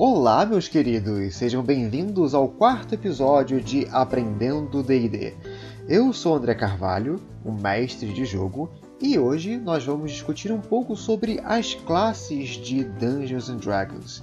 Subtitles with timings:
[0.00, 1.34] Olá, meus queridos!
[1.34, 5.34] Sejam bem-vindos ao quarto episódio de Aprendendo DD.
[5.88, 8.70] Eu sou André Carvalho, o mestre de jogo,
[9.02, 14.22] e hoje nós vamos discutir um pouco sobre as classes de Dungeons and Dragons.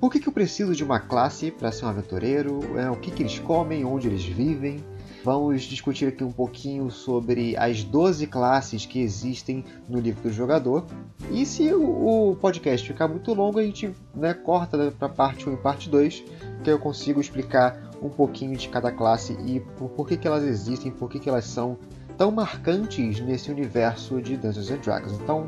[0.00, 2.76] Por que, que eu preciso de uma classe para ser um aventureiro?
[2.76, 3.84] É, o que, que eles comem?
[3.84, 4.82] Onde eles vivem?
[5.24, 10.84] Vamos discutir aqui um pouquinho sobre as 12 classes que existem no livro do jogador.
[11.30, 15.56] E se o, podcast ficar muito longo, a gente né, corta para parte 1 e
[15.58, 16.24] parte 2,
[16.64, 20.42] que eu consigo explicar um pouquinho de cada classe e por, por que, que elas
[20.42, 21.78] existem, por que, que elas são
[22.18, 25.12] tão marcantes nesse universo de Dungeons and Dragons.
[25.12, 25.46] Então,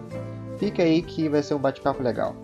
[0.56, 2.37] fica aí que vai ser um bate-papo legal.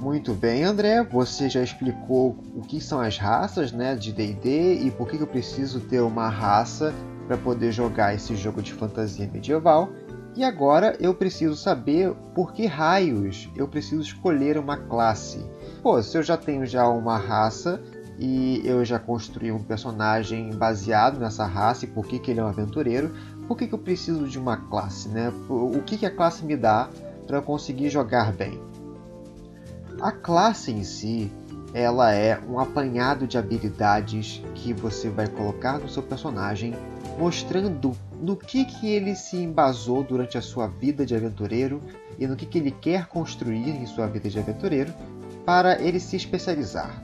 [0.00, 1.02] Muito bem, André.
[1.02, 5.26] Você já explicou o que são as raças né, de DD e por que eu
[5.26, 6.94] preciso ter uma raça
[7.26, 9.88] para poder jogar esse jogo de fantasia medieval.
[10.36, 15.44] E agora eu preciso saber por que raios eu preciso escolher uma classe.
[15.82, 17.82] Pô, se eu já tenho já uma raça
[18.20, 22.44] e eu já construí um personagem baseado nessa raça e por que, que ele é
[22.44, 23.12] um aventureiro,
[23.48, 25.08] por que, que eu preciso de uma classe?
[25.08, 25.32] Né?
[25.48, 26.88] O que, que a classe me dá
[27.26, 28.60] para eu conseguir jogar bem?
[30.00, 31.30] A classe em si,
[31.74, 36.72] ela é um apanhado de habilidades que você vai colocar no seu personagem,
[37.18, 41.82] mostrando no que, que ele se embasou durante a sua vida de aventureiro
[42.16, 44.94] e no que, que ele quer construir em sua vida de aventureiro
[45.44, 47.02] para ele se especializar.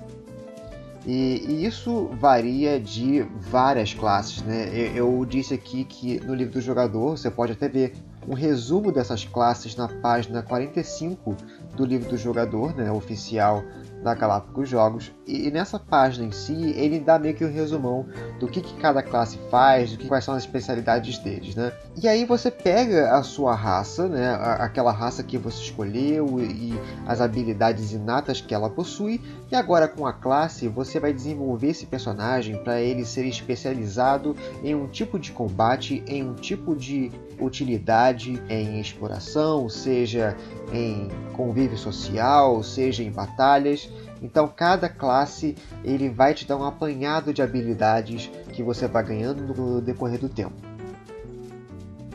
[1.07, 4.41] E, e, isso varia de várias classes.
[4.43, 4.69] Né?
[4.73, 7.95] Eu, eu, disse aqui que no livro do jogador você pode até ver
[8.27, 11.37] um resumo dessas classes na página 45
[11.77, 13.63] do livro do jogador, né, oficial
[14.03, 15.13] da Galápagos Jogos.
[15.27, 18.07] E, nessa página em si, ele dá meio que um resumão
[18.39, 21.73] do que, que cada classe faz, do que, quais são as especialidades deles, né?
[22.01, 27.21] E aí você pega a sua raça, né, aquela raça que você escolheu e as
[27.21, 29.21] habilidades inatas que ela possui,
[29.55, 34.35] e agora com a classe você vai desenvolver esse personagem para ele ser especializado
[34.65, 40.37] em um tipo de combate, em um tipo de utilidade, em exploração, seja
[40.73, 43.89] em convívio social, seja em batalhas.
[44.21, 45.55] Então cada classe
[45.85, 50.29] ele vai te dar um apanhado de habilidades que você vai ganhando no decorrer do
[50.29, 50.64] tempo.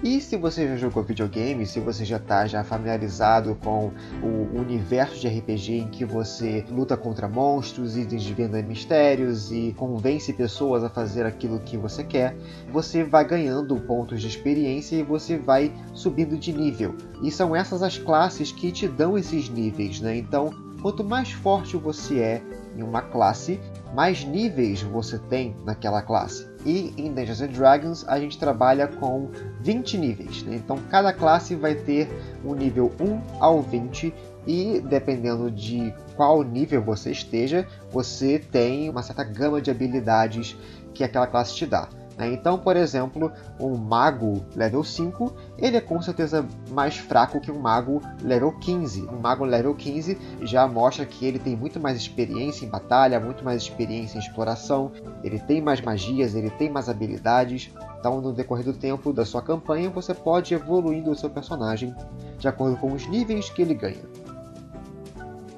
[0.01, 3.91] E se você já jogou videogame, se você já está já familiarizado com
[4.23, 10.31] o universo de RPG em que você luta contra monstros e desvenda mistérios e convence
[10.31, 12.33] pessoas a fazer aquilo que você quer,
[12.71, 16.95] você vai ganhando pontos de experiência e você vai subindo de nível.
[17.21, 20.15] E são essas as classes que te dão esses níveis, né?
[20.15, 20.49] Então,
[20.81, 22.43] quanto mais forte você é
[22.73, 23.59] em uma classe,
[23.93, 26.48] mais níveis você tem naquela classe.
[26.65, 29.29] E em Dungeons Dragons a gente trabalha com
[29.61, 30.55] 20 níveis, né?
[30.55, 32.09] então cada classe vai ter
[32.43, 34.13] um nível 1 ao 20
[34.45, 40.57] e dependendo de qual nível você esteja, você tem uma certa gama de habilidades
[40.93, 41.87] que aquela classe te dá.
[42.19, 42.33] Né?
[42.33, 47.59] Então, por exemplo, um mago level 5, ele é com certeza mais fraco que um
[47.59, 49.03] mago level 15.
[49.03, 53.43] Um mago level 15 já mostra que ele tem muito mais experiência em batalha, muito
[53.43, 54.91] mais experiência em exploração,
[55.23, 57.71] ele tem mais magias, ele tem mais habilidades.
[57.97, 61.95] Então, no decorrer do tempo da sua campanha, você pode ir evoluindo o seu personagem
[62.37, 64.01] de acordo com os níveis que ele ganha.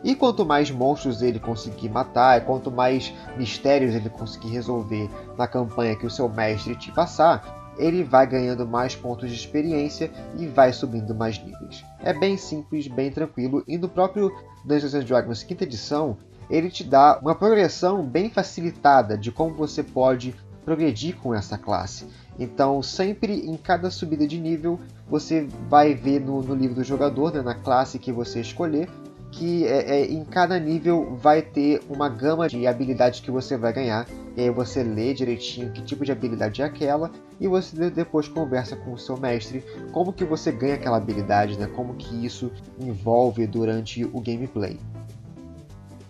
[0.04, 5.96] E quanto mais monstros ele conseguir matar, quanto mais mistérios ele conseguir resolver na campanha
[5.96, 10.74] que o seu mestre te passar, ele vai ganhando mais pontos de experiência e vai
[10.74, 11.84] subindo mais níveis.
[12.04, 14.32] É bem simples, bem tranquilo, e no próprio
[14.66, 16.18] Dungeons Dragons 5 edição,
[16.50, 20.36] ele te dá uma progressão bem facilitada de como você pode
[20.66, 22.06] progredir com essa classe.
[22.38, 27.34] Então, sempre em cada subida de nível, você vai ver no, no livro do jogador,
[27.34, 28.90] né, na classe que você escolher,
[29.31, 33.72] que é, é, em cada nível vai ter uma gama de habilidades que você vai
[33.72, 34.06] ganhar.
[34.35, 37.09] E aí você lê direitinho que tipo de habilidade é aquela
[37.40, 41.67] e você depois conversa com o seu mestre como que você ganha aquela habilidade, né?
[41.76, 44.78] como que isso envolve durante o gameplay.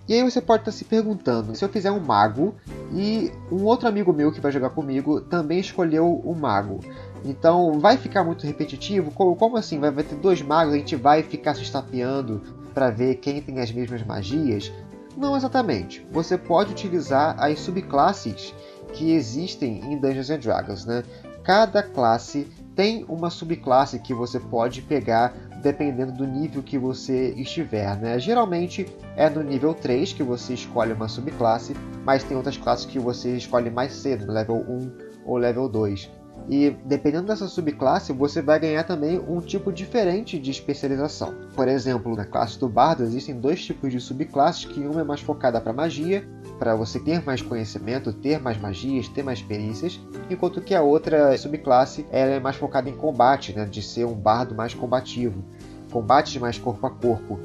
[0.07, 2.53] E aí você pode estar se perguntando, se eu fizer um mago
[2.93, 6.81] e um outro amigo meu que vai jogar comigo também escolheu um mago,
[7.23, 9.11] então vai ficar muito repetitivo?
[9.11, 9.79] Como, assim?
[9.79, 12.41] Vai ter dois magos, a gente vai ficar se estapeando
[12.73, 14.71] para ver quem tem as mesmas magias?
[15.15, 16.05] Não exatamente.
[16.11, 18.53] Você pode utilizar as subclasses
[18.93, 21.03] que existem em Dungeons and Dragons, né?
[21.43, 27.97] Cada classe tem uma subclasse que você pode pegar dependendo do nível que você estiver,
[27.97, 28.19] né?
[28.19, 32.99] Geralmente é no nível 3 que você escolhe uma subclasse, mas tem outras classes que
[32.99, 34.91] você escolhe mais cedo, no level 1
[35.25, 36.09] ou level 2.
[36.49, 41.33] E dependendo dessa subclasse, você vai ganhar também um tipo diferente de especialização.
[41.55, 45.21] Por exemplo, na classe do bardo existem dois tipos de subclasses, que uma é mais
[45.21, 46.27] focada para magia,
[46.59, 49.99] para você ter mais conhecimento, ter mais magias, ter mais perícias,
[50.29, 54.13] enquanto que a outra subclasse ela é mais focada em combate, né, de ser um
[54.13, 55.43] bardo mais combativo,
[55.91, 57.39] combates mais corpo a corpo.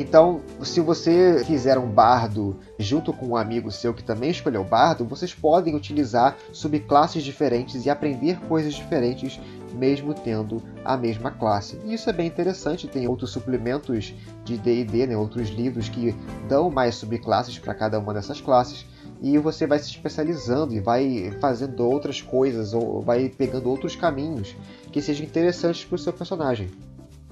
[0.00, 5.04] Então, se você fizer um bardo junto com um amigo seu que também escolheu bardo,
[5.04, 9.40] vocês podem utilizar subclasses diferentes e aprender coisas diferentes
[9.74, 11.80] mesmo tendo a mesma classe.
[11.84, 14.14] E isso é bem interessante, tem outros suplementos
[14.44, 16.14] de D&D, né, outros livros que
[16.48, 18.86] dão mais subclasses para cada uma dessas classes
[19.20, 24.54] e você vai se especializando e vai fazendo outras coisas ou vai pegando outros caminhos
[24.92, 26.70] que sejam interessantes para o seu personagem.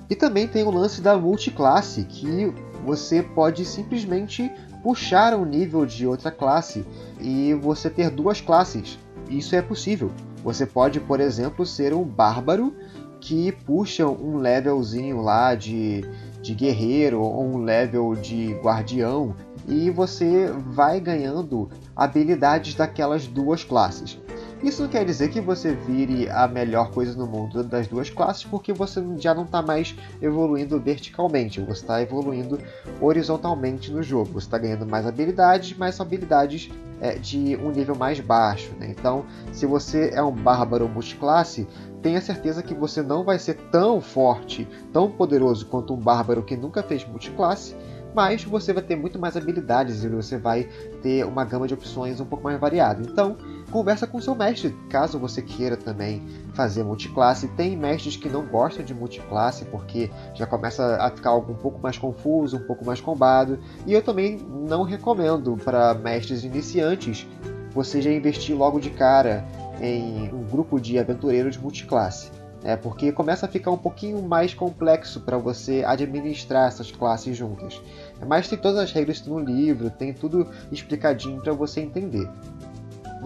[0.09, 2.53] E também tem o lance da multiclasse, que
[2.85, 4.51] você pode simplesmente
[4.83, 6.87] puxar um nível de outra classe
[7.21, 8.99] e você ter duas classes.
[9.29, 10.13] Isso é possível.
[10.45, 12.73] Você pode, por exemplo, ser um bárbaro
[13.21, 16.05] que puxa um levelzinho lá de,
[16.41, 19.35] de guerreiro ou um level de guardião
[19.67, 24.21] e você vai ganhando habilidades daquelas duas classes.
[24.63, 28.45] Isso não quer dizer que você vire a melhor coisa no mundo das duas classes,
[28.45, 32.59] porque você já não está mais evoluindo verticalmente, você está evoluindo
[33.01, 34.33] horizontalmente no jogo.
[34.33, 36.71] Você está ganhando mais habilidades, mas são habilidades
[37.01, 38.73] é, de um nível mais baixo.
[38.79, 38.95] Né?
[38.99, 41.67] Então, se você é um bárbaro multiclasse,
[42.03, 46.57] tenha certeza que você não vai ser tão forte, tão poderoso quanto um bárbaro que
[46.57, 47.77] nunca fez multiclasse,
[48.15, 50.65] mas você vai ter muito mais habilidades e você vai
[51.03, 53.03] ter uma gama de opções um pouco mais variada.
[53.03, 53.37] Então,
[53.71, 56.23] conversa com seu mestre, caso você queira também
[56.55, 57.49] fazer multiclasse.
[57.49, 61.81] Tem mestres que não gostam de multiclasse porque já começa a ficar algo um pouco
[61.81, 63.59] mais confuso, um pouco mais combado.
[63.87, 67.27] E eu também não recomendo para mestres iniciantes
[67.73, 69.45] você já investir logo de cara
[69.81, 72.31] em um grupo de aventureiros multiclasse.
[72.65, 77.81] É porque começa a ficar um pouquinho mais complexo para você administrar essas classes juntas.
[78.27, 82.29] Mas tem todas as regras no livro, tem tudo explicadinho para você entender.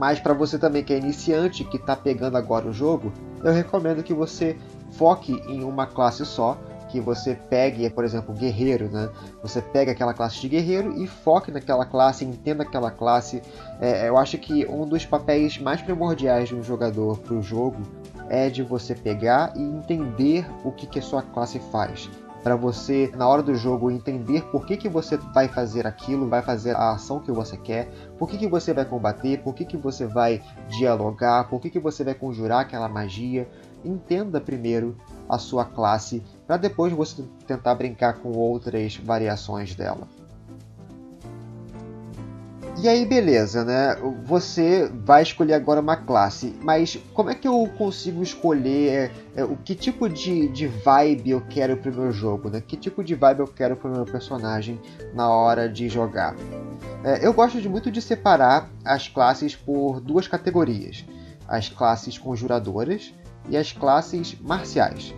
[0.01, 3.13] Mas para você também que é iniciante, que está pegando agora o jogo,
[3.45, 4.57] eu recomendo que você
[4.93, 6.57] foque em uma classe só,
[6.89, 9.11] que você pegue, por exemplo, guerreiro, né?
[9.43, 13.43] Você pega aquela classe de guerreiro e foque naquela classe, entenda aquela classe.
[13.79, 17.83] É, eu acho que um dos papéis mais primordiais de um jogador para o jogo
[18.31, 22.09] é de você pegar e entender o que, que a sua classe faz
[22.43, 26.43] para você, na hora do jogo, entender por que, que você vai fazer aquilo, vai
[26.43, 29.77] fazer a ação que você quer, por que, que você vai combater, por que, que
[29.77, 33.49] você vai dialogar, por que, que você vai conjurar aquela magia.
[33.85, 34.97] Entenda primeiro
[35.29, 40.07] a sua classe, para depois você tentar brincar com outras variações dela.
[42.79, 43.97] E aí, beleza, né?
[44.25, 49.57] Você vai escolher agora uma classe, mas como é que eu consigo escolher é, o
[49.57, 52.63] que tipo de, de vibe eu quero pro meu jogo, né?
[52.67, 54.81] Que tipo de vibe eu quero pro meu personagem
[55.13, 56.35] na hora de jogar?
[57.05, 61.05] É, eu gosto de muito de separar as classes por duas categorias:
[61.47, 63.13] as classes conjuradoras
[63.49, 65.15] e as classes marciais.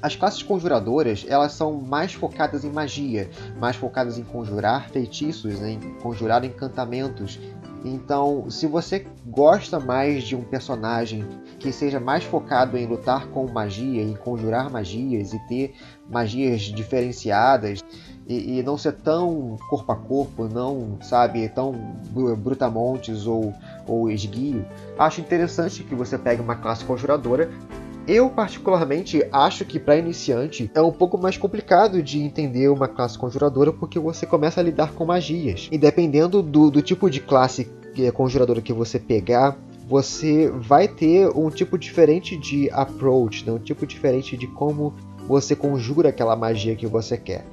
[0.00, 3.28] As classes conjuradoras, elas são mais focadas em magia,
[3.58, 7.40] mais focadas em conjurar feitiços, em conjurar encantamentos.
[7.84, 11.26] Então, se você gosta mais de um personagem
[11.58, 15.74] que seja mais focado em lutar com magia, em conjurar magias e ter
[16.08, 17.84] magias diferenciadas
[18.26, 21.72] e, e não ser tão corpo a corpo, não, sabe, tão
[22.38, 23.52] brutamontes ou,
[23.86, 24.64] ou esguio,
[24.98, 27.50] acho interessante que você pegue uma classe conjuradora
[28.08, 33.18] eu, particularmente, acho que para iniciante é um pouco mais complicado de entender uma classe
[33.18, 35.68] conjuradora porque você começa a lidar com magias.
[35.70, 41.28] E dependendo do, do tipo de classe é conjuradora que você pegar, você vai ter
[41.36, 43.52] um tipo diferente de approach, né?
[43.52, 44.94] um tipo diferente de como
[45.26, 47.44] você conjura aquela magia que você quer.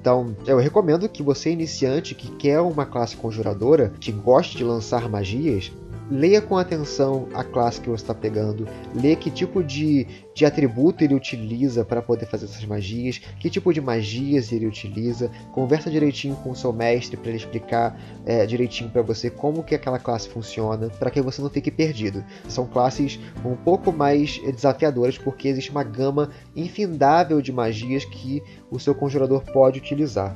[0.00, 5.08] Então, eu recomendo que você, iniciante que quer uma classe conjuradora, que goste de lançar
[5.08, 5.70] magias,
[6.10, 11.02] leia com atenção a classe que você está pegando, leia que tipo de, de atributo
[11.02, 16.36] ele utiliza para poder fazer essas magias, que tipo de magias ele utiliza, conversa direitinho
[16.36, 20.28] com o seu mestre para ele explicar é, direitinho para você como que aquela classe
[20.28, 22.24] funciona, para que você não fique perdido.
[22.48, 28.78] São classes um pouco mais desafiadoras porque existe uma gama infindável de magias que o
[28.78, 30.34] seu conjurador pode utilizar.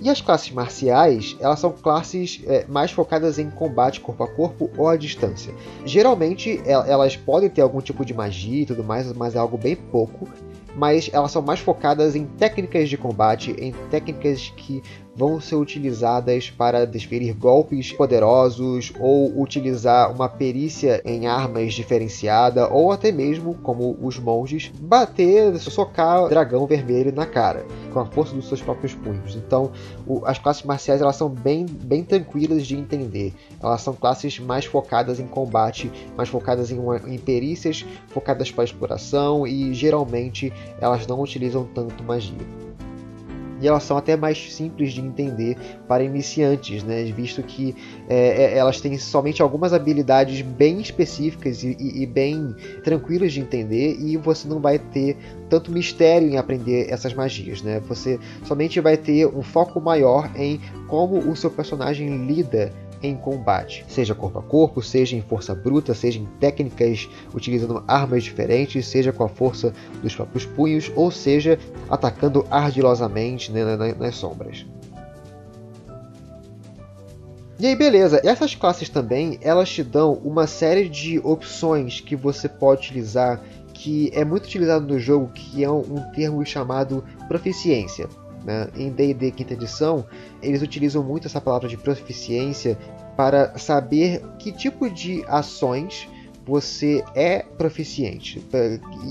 [0.00, 4.70] E as classes marciais, elas são classes é, mais focadas em combate corpo a corpo
[4.76, 5.54] ou à distância.
[5.84, 9.74] Geralmente elas podem ter algum tipo de magia e tudo mais, mas é algo bem
[9.74, 10.28] pouco.
[10.74, 14.82] Mas elas são mais focadas em técnicas de combate, em técnicas que
[15.16, 22.92] vão ser utilizadas para desferir golpes poderosos ou utilizar uma perícia em armas diferenciada ou
[22.92, 28.46] até mesmo, como os monges, bater, socar dragão vermelho na cara com a força dos
[28.46, 29.34] seus próprios punhos.
[29.34, 29.72] Então,
[30.06, 33.32] o, as classes marciais elas são bem, bem tranquilas de entender.
[33.62, 38.64] Elas são classes mais focadas em combate, mais focadas em, uma, em perícias, focadas para
[38.64, 42.65] exploração e geralmente elas não utilizam tanto magia
[43.60, 45.56] e elas são até mais simples de entender
[45.88, 47.04] para iniciantes, né?
[47.04, 47.74] visto que
[48.08, 53.40] é, é, elas têm somente algumas habilidades bem específicas e, e, e, bem tranquilas de
[53.40, 55.16] entender, e você não vai ter
[55.48, 57.62] tanto mistério em aprender essas magias.
[57.62, 57.80] Né?
[57.88, 62.72] Você somente vai ter um foco maior em como o seu personagem lida
[63.02, 68.24] em combate, seja corpo a corpo, seja em força bruta, seja em técnicas utilizando armas
[68.24, 69.72] diferentes, seja com a força
[70.02, 71.58] dos próprios punhos, ou seja
[71.90, 73.64] atacando ardilosamente né,
[73.98, 74.66] nas sombras.
[77.58, 82.50] E aí, beleza, essas classes também, elas te dão uma série de opções que você
[82.50, 83.40] pode utilizar,
[83.72, 88.08] que é muito utilizado no jogo, que é um termo chamado proficiência.
[88.46, 88.68] Né?
[88.76, 90.06] Em D&D quinta edição,
[90.40, 92.78] eles utilizam muito essa palavra de proficiência
[93.16, 96.08] para saber que tipo de ações
[96.46, 98.40] você é proficiente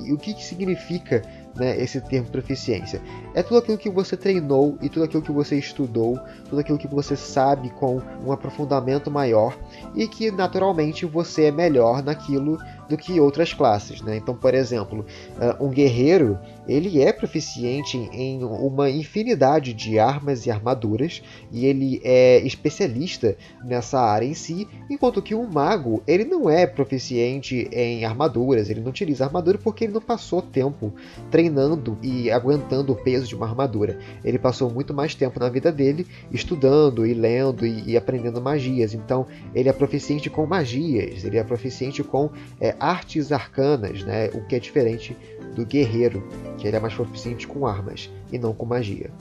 [0.05, 1.21] e o que, que significa
[1.53, 3.01] né, esse termo proficiência.
[3.33, 6.17] É tudo aquilo que você treinou e tudo aquilo que você estudou,
[6.49, 9.57] tudo aquilo que você sabe com um aprofundamento maior
[9.95, 14.01] e que naturalmente você é melhor naquilo do que outras classes.
[14.01, 14.15] Né?
[14.17, 15.05] Então, por exemplo,
[15.37, 22.01] uh, um guerreiro ele é proficiente em uma infinidade de armas e armaduras e ele
[22.03, 28.05] é especialista nessa área em si, enquanto que um mago ele não é proficiente em
[28.05, 30.93] armaduras, ele não utiliza armadura porque ele não passou tempo
[31.29, 33.99] treinando e aguentando o peso de uma armadura.
[34.23, 38.93] Ele passou muito mais tempo na vida dele estudando e lendo e, e aprendendo magias.
[38.93, 42.29] Então, ele é proficiente com magias, ele é proficiente com
[42.59, 44.29] é, artes arcanas, né?
[44.33, 45.15] o que é diferente
[45.53, 46.23] do guerreiro,
[46.57, 49.11] que ele é mais proficiente com armas e não com magia.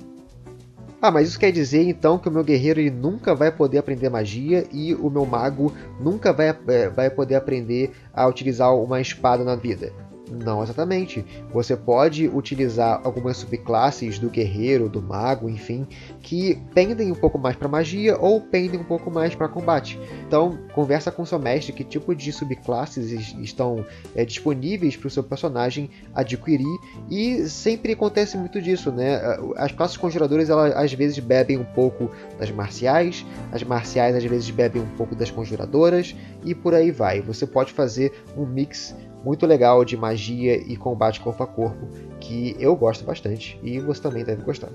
[1.00, 4.08] Ah, mas isso quer dizer então que o meu guerreiro ele nunca vai poder aprender
[4.08, 9.44] magia e o meu mago nunca vai, é, vai poder aprender a utilizar uma espada
[9.44, 9.92] na vida.
[10.34, 11.24] Não exatamente.
[11.52, 15.86] Você pode utilizar algumas subclasses do guerreiro, do mago, enfim,
[16.20, 19.98] que pendem um pouco mais para magia ou pendem um pouco mais para combate.
[20.26, 25.22] Então, conversa com seu mestre que tipo de subclasses estão é, disponíveis para o seu
[25.22, 26.78] personagem adquirir
[27.10, 29.20] e sempre acontece muito disso, né?
[29.56, 34.50] As classes conjuradoras elas às vezes bebem um pouco das marciais, as marciais às vezes
[34.50, 36.14] bebem um pouco das conjuradoras
[36.44, 37.20] e por aí vai.
[37.20, 41.88] Você pode fazer um mix muito legal de magia e combate corpo a corpo,
[42.20, 44.70] que eu gosto bastante e você também deve gostar.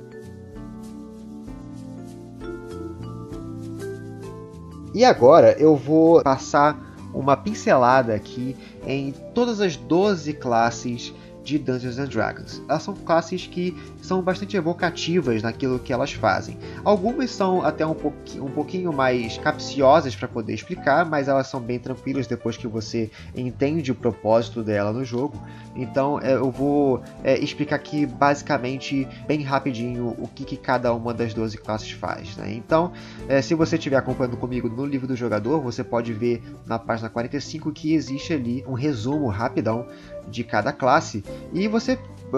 [4.94, 11.14] E agora eu vou passar uma pincelada aqui em todas as 12 classes
[11.50, 12.62] de Dungeons and Dragons.
[12.70, 16.58] Elas são classes que são bastante evocativas naquilo que elas fazem.
[16.84, 21.60] Algumas são até um, pouquinho, um pouquinho mais capciosas para poder explicar, mas elas são
[21.60, 25.42] bem tranquilas depois que você entende o propósito dela no jogo.
[25.76, 31.14] Então é, eu vou é, explicar aqui basicamente, bem rapidinho, o que, que cada uma
[31.14, 32.36] das 12 classes faz.
[32.38, 32.54] Né?
[32.54, 32.92] Então,
[33.28, 37.10] é, se você estiver acompanhando comigo no livro do jogador, você pode ver na página
[37.10, 39.88] 45 que existe ali um resumo rapidão
[40.28, 41.24] de cada classe
[41.54, 41.98] e você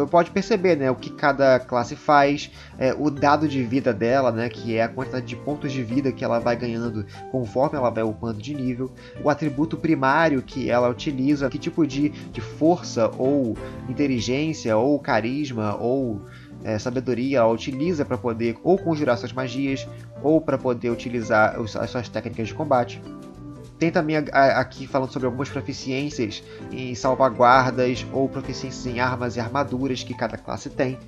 [0.10, 4.50] pode perceber né, o que cada classe faz, é, o dado de vida dela, né,
[4.50, 8.04] que é a quantidade de pontos de vida que ela vai ganhando conforme ela vai
[8.04, 8.92] upando de nível,
[9.24, 13.58] o atributo primário que ela utiliza, que tipo de, de força ou
[13.90, 16.22] inteligência ou carisma ou
[16.64, 19.88] é, sabedoria ela utiliza para poder ou conjurar suas magias
[20.24, 23.02] ou para poder utilizar as suas técnicas de combate.
[23.82, 30.04] Tem também aqui falando sobre algumas proficiências em salvaguardas ou proficiências em armas e armaduras
[30.04, 31.00] que cada classe tem.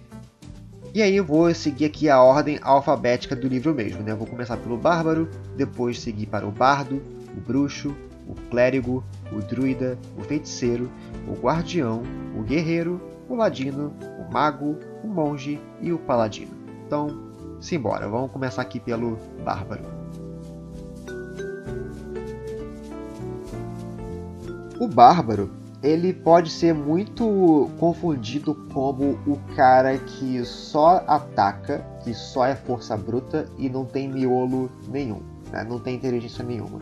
[0.91, 4.13] E aí eu vou seguir aqui a ordem alfabética do livro mesmo, né?
[4.13, 6.99] Eu vou começar pelo bárbaro, depois seguir para o bardo,
[7.37, 7.95] o bruxo,
[8.27, 10.89] o clérigo, o druida, o feiticeiro,
[11.27, 12.01] o guardião,
[12.35, 12.99] o guerreiro,
[13.29, 16.57] o ladino, o mago, o monge e o paladino.
[16.87, 20.02] Então, simbora, vamos começar aqui pelo bárbaro.
[24.83, 25.49] O bárbaro,
[25.81, 32.97] ele pode ser muito confundido como o cara que só ataca, que só é força
[32.97, 35.21] bruta e não tem miolo nenhum,
[35.53, 35.63] né?
[35.63, 36.81] não tem inteligência nenhuma.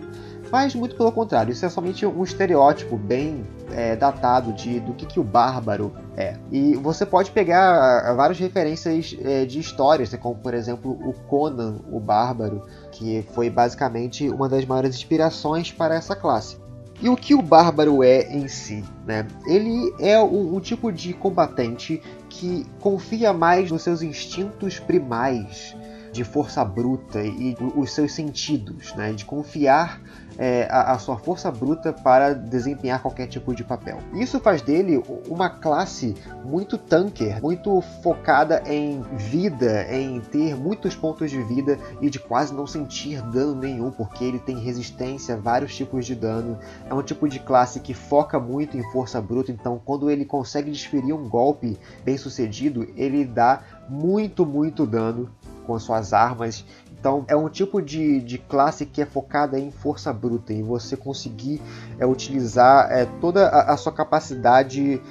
[0.51, 5.05] Mas muito pelo contrário, isso é somente um estereótipo bem é, datado de, do que,
[5.05, 6.37] que o bárbaro é.
[6.51, 11.75] E você pode pegar várias referências é, de histórias, né, como por exemplo o Conan,
[11.91, 16.60] o bárbaro, que foi basicamente uma das maiores inspirações para essa classe.
[17.01, 18.83] E o que o bárbaro é em si?
[19.05, 19.27] Né?
[19.47, 25.75] Ele é um, tipo de combatente que confia mais nos seus instintos primais
[26.11, 29.13] de força bruta e os seus sentidos, né?
[29.13, 29.99] de confiar
[30.41, 33.99] é, a, a, sua força bruta para desempenhar qualquer tipo de papel.
[34.11, 41.29] Isso faz dele uma classe muito tanker, muito focada em vida, em ter muitos pontos
[41.29, 45.75] de vida e de quase não sentir dano nenhum, porque ele tem resistência a vários
[45.75, 46.57] tipos de dano.
[46.89, 50.71] É um tipo de classe que foca muito em força bruta, então quando ele consegue
[50.71, 55.29] desferir um golpe bem sucedido, ele dá muito, muito dano
[55.67, 56.65] com suas armas.
[57.01, 60.95] Então é um tipo de, de classe que é focada em força bruta, em você
[60.95, 61.59] conseguir
[61.97, 65.01] é, utilizar é, toda a, a, sua capacidade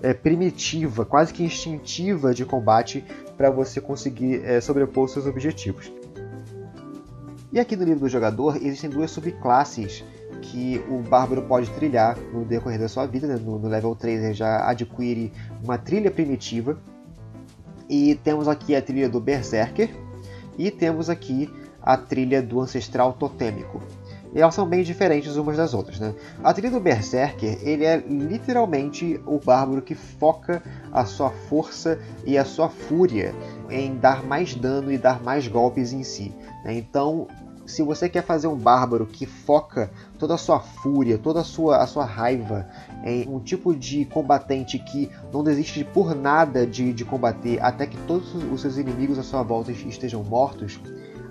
[0.00, 3.04] é, primitiva, quase que instintiva de combate
[3.36, 5.92] para você conseguir é, sobrepor seus objetivos.
[7.52, 10.04] E aqui no livro do jogador existem duas subclasses
[10.40, 13.26] que o bárbaro pode trilhar no decorrer da sua vida.
[13.26, 13.34] Né?
[13.34, 15.32] No, no level 3 ele já adquire
[15.64, 16.78] uma trilha primitiva.
[17.88, 19.90] E temos aqui a trilha do Berserker,
[20.60, 21.48] e temos aqui
[21.82, 23.82] a trilha do Ancestral Totêmico.
[24.34, 26.14] E elas são bem diferentes umas das outras, né?
[26.44, 30.62] A trilha do Berserker, ele é literalmente o bárbaro que foca
[30.92, 33.34] a sua força e a sua fúria
[33.70, 36.32] em dar mais dano e dar mais golpes em si.
[36.64, 36.74] Né?
[36.74, 37.26] Então,
[37.70, 41.78] se você quer fazer um bárbaro que foca toda a sua fúria, toda a sua,
[41.78, 42.66] a sua raiva
[43.04, 47.96] em um tipo de combatente que não desiste por nada de, de combater até que
[48.06, 50.80] todos os seus inimigos à sua volta estejam mortos,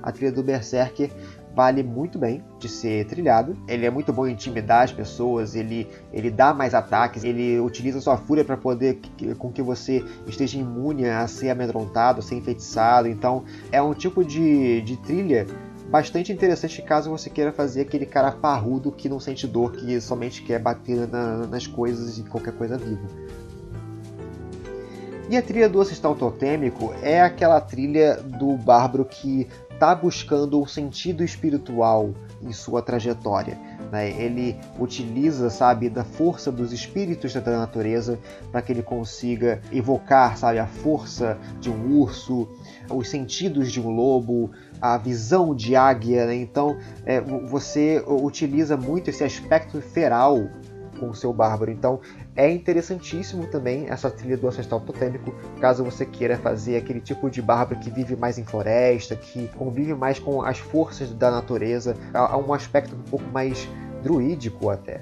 [0.02, 1.12] a trilha do Berserker
[1.54, 3.58] vale muito bem de ser trilhado.
[3.68, 8.00] Ele é muito bom em intimidar as pessoas, ele, ele dá mais ataques, ele utiliza
[8.00, 9.00] sua fúria para poder
[9.38, 13.08] com que você esteja imune a ser amedrontado, a ser enfeitiçado.
[13.08, 15.46] Então é um tipo de, de trilha
[15.90, 20.44] bastante interessante caso você queira fazer aquele cara parrudo que não sente dor, que somente
[20.44, 23.08] quer bater na, nas coisas e qualquer coisa viva.
[25.30, 30.66] E a trilha do Ancestral Totêmico é aquela trilha do bárbaro que está buscando um
[30.66, 33.58] sentido espiritual em sua trajetória.
[33.92, 34.10] Né?
[34.12, 38.20] Ele utiliza, sabe, da força dos espíritos da natureza
[38.52, 42.48] para que ele consiga evocar, sabe, a força de um urso,
[42.90, 46.36] os sentidos de um lobo, a visão de águia, né?
[46.36, 50.50] então é, você utiliza muito esse aspecto feral
[51.00, 51.72] com o seu bárbaro.
[51.72, 52.00] Então
[52.36, 57.42] é interessantíssimo também essa trilha do ancestral totêmico, caso você queira fazer aquele tipo de
[57.42, 62.38] bárbaro que vive mais em floresta, que convive mais com as forças da natureza, há
[62.38, 63.68] um aspecto um pouco mais
[64.04, 65.02] druídico até.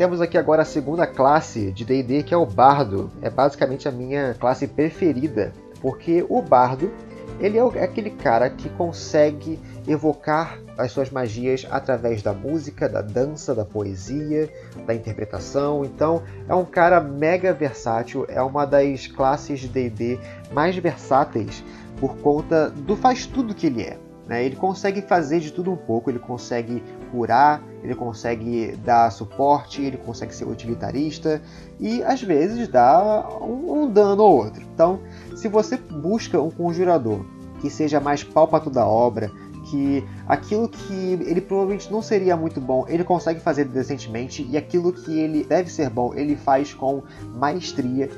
[0.00, 3.10] Temos aqui agora a segunda classe de D&D, que é o Bardo.
[3.20, 6.90] É basicamente a minha classe preferida, porque o Bardo
[7.38, 9.58] ele é, é aquele cara que consegue
[9.90, 14.48] evocar as suas magias através da música, da dança, da poesia,
[14.86, 15.84] da interpretação.
[15.84, 20.18] Então, é um cara mega versátil, é uma das classes de D&D
[20.52, 21.64] mais versáteis
[21.98, 23.98] por conta do faz tudo que ele é.
[24.28, 24.44] Né?
[24.44, 29.96] Ele consegue fazer de tudo um pouco, ele consegue curar, ele consegue dar suporte, ele
[29.96, 31.42] consegue ser utilitarista
[31.80, 34.62] e às vezes dá um, um dano ou outro.
[34.72, 35.00] Então,
[35.34, 37.24] se você busca um conjurador
[37.60, 39.30] que seja mais pau para toda obra,
[39.70, 44.92] que aquilo que ele provavelmente não seria muito bom, ele consegue fazer decentemente, e aquilo
[44.92, 47.02] que ele deve ser bom, ele faz com
[47.34, 48.08] maestria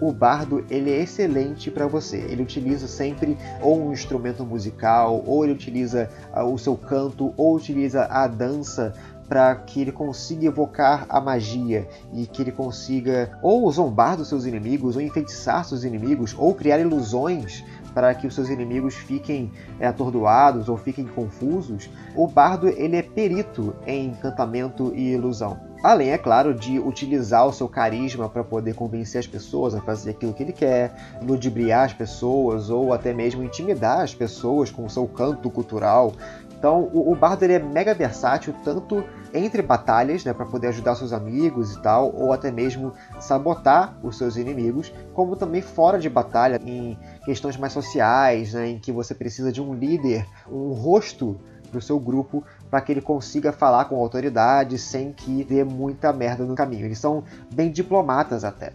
[0.00, 2.18] o bardo ele é excelente para você.
[2.18, 7.56] Ele utiliza sempre ou um instrumento musical, ou ele utiliza uh, o seu canto, ou
[7.56, 8.92] utiliza a dança
[9.28, 14.44] para que ele consiga evocar a magia e que ele consiga ou zombar dos seus
[14.44, 17.64] inimigos, ou enfeitiçar seus inimigos, ou criar ilusões
[17.96, 21.88] para que os seus inimigos fiquem é, atordoados ou fiquem confusos.
[22.14, 25.58] O bardo ele é perito em encantamento e ilusão.
[25.82, 30.10] Além, é claro, de utilizar o seu carisma para poder convencer as pessoas a fazer
[30.10, 34.90] aquilo que ele quer, ludibriar as pessoas ou até mesmo intimidar as pessoas com o
[34.90, 36.12] seu canto cultural.
[36.58, 39.02] Então, o, o bardo ele é mega versátil tanto
[39.36, 44.18] entre batalhas, né, para poder ajudar seus amigos e tal, ou até mesmo sabotar os
[44.18, 49.14] seus inimigos, como também fora de batalha, em questões mais sociais, né, em que você
[49.14, 51.36] precisa de um líder, um rosto
[51.70, 56.12] para o seu grupo para que ele consiga falar com autoridade sem que dê muita
[56.12, 56.86] merda no caminho.
[56.86, 58.72] Eles são bem diplomatas até.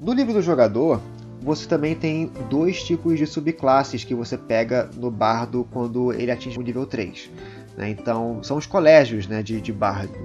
[0.00, 1.00] No livro do jogador,
[1.40, 6.58] você também tem dois tipos de subclasses que você pega no bardo quando ele atinge
[6.58, 7.30] o nível 3.
[7.76, 7.90] Né?
[7.90, 10.18] Então, são os colégios né, de, de bardo.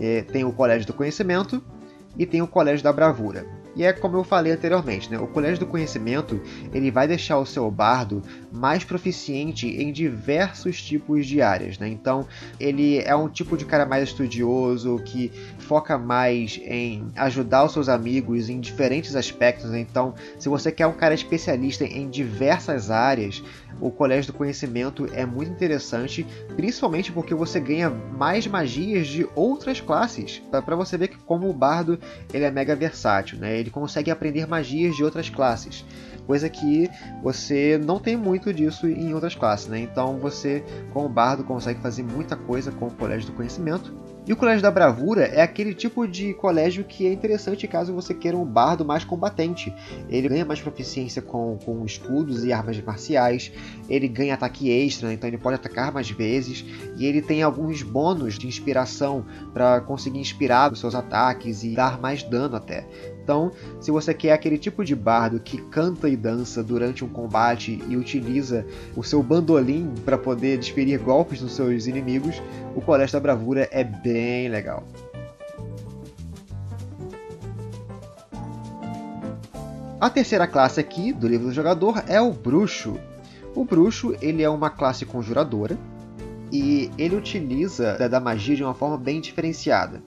[0.00, 1.62] É, tem o colégio do conhecimento
[2.16, 3.46] e tem o colégio da bravura.
[3.74, 5.18] E é como eu falei anteriormente, né?
[5.18, 6.40] o Colégio do Conhecimento
[6.74, 11.78] ele vai deixar o seu bardo mais proficiente em diversos tipos de áreas.
[11.78, 11.88] Né?
[11.88, 12.26] Então,
[12.60, 17.88] ele é um tipo de cara mais estudioso, que foca mais em ajudar os seus
[17.88, 19.70] amigos em diferentes aspectos.
[19.70, 19.80] Né?
[19.80, 23.42] Então, se você quer um cara especialista em diversas áreas,
[23.80, 29.80] o Colégio do Conhecimento é muito interessante, principalmente porque você ganha mais magias de outras
[29.80, 31.98] classes, para você ver que como o bardo
[32.32, 33.61] ele é mega versátil, né?
[33.62, 35.84] Ele consegue aprender magias de outras classes,
[36.26, 36.90] coisa que
[37.22, 39.80] você não tem muito disso em outras classes, né?
[39.80, 43.92] Então você, como bardo, consegue fazer muita coisa com o Colégio do Conhecimento
[44.24, 48.14] e o Colégio da Bravura é aquele tipo de colégio que é interessante caso você
[48.14, 49.74] queira um bardo mais combatente.
[50.08, 53.50] Ele ganha mais proficiência com, com escudos e armas marciais,
[53.88, 56.64] ele ganha ataque extra, então ele pode atacar mais vezes,
[56.96, 62.00] e ele tem alguns bônus de inspiração para conseguir inspirar os seus ataques e dar
[62.00, 62.86] mais dano até.
[63.22, 67.80] Então, se você quer aquele tipo de bardo que canta e dança durante um combate
[67.88, 72.42] e utiliza o seu bandolim para poder desferir golpes nos seus inimigos,
[72.74, 74.82] o Colégio da Bravura é bem legal.
[80.00, 82.98] A terceira classe aqui do livro do jogador é o Bruxo.
[83.54, 85.78] O Bruxo ele é uma classe conjuradora
[86.50, 90.02] e ele utiliza da magia de uma forma bem diferenciada.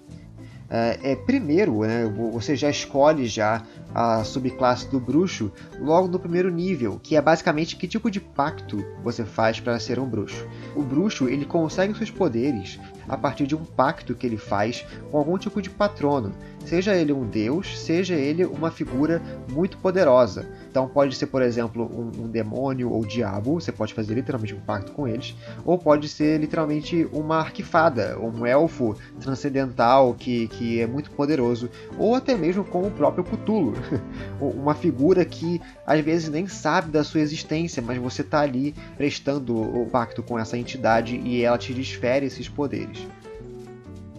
[0.69, 3.61] É, é, primeiro, né, você já escolhe já
[3.95, 8.83] a subclasse do bruxo logo no primeiro nível, que é basicamente que tipo de pacto
[9.01, 10.45] você faz para ser um bruxo.
[10.75, 12.77] O bruxo ele consegue seus poderes
[13.07, 16.33] a partir de um pacto que ele faz com algum tipo de patrono,
[16.65, 20.45] seja ele um deus, seja ele uma figura muito poderosa.
[20.69, 24.59] Então pode ser, por exemplo, um, um demônio ou diabo, você pode fazer literalmente um
[24.59, 30.87] pacto com eles, ou pode ser literalmente uma arquifada, um elfo transcendental que, que é
[30.87, 33.73] muito poderoso, ou até mesmo com o próprio Cthulhu,
[34.39, 39.55] uma figura que às vezes nem sabe da sua existência, mas você está ali prestando
[39.55, 43.07] o pacto com essa entidade e ela te desfere esses poderes.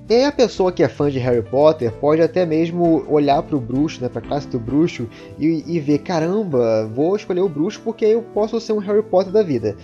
[0.08, 3.60] E a pessoa que é fã de Harry Potter pode até mesmo olhar para o
[3.60, 7.80] bruxo, né, para a classe do bruxo, e, e ver: caramba, vou escolher o bruxo
[7.82, 9.76] porque eu posso ser um Harry Potter da vida.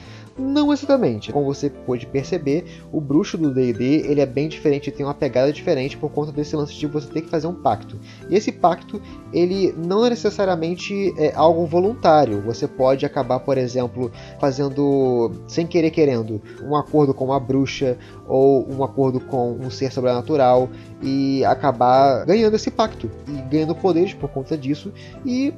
[0.42, 1.32] Não exatamente.
[1.32, 5.52] Como você pode perceber, o bruxo do D&D ele é bem diferente, tem uma pegada
[5.52, 7.98] diferente por conta desse lance de você ter que fazer um pacto.
[8.28, 9.00] E esse pacto,
[9.32, 12.42] ele não é necessariamente é, algo voluntário.
[12.42, 18.66] Você pode acabar, por exemplo, fazendo, sem querer querendo, um acordo com uma bruxa ou
[18.68, 20.68] um acordo com um ser sobrenatural
[21.00, 24.92] e acabar ganhando esse pacto e ganhando poderes por conta disso
[25.24, 25.54] e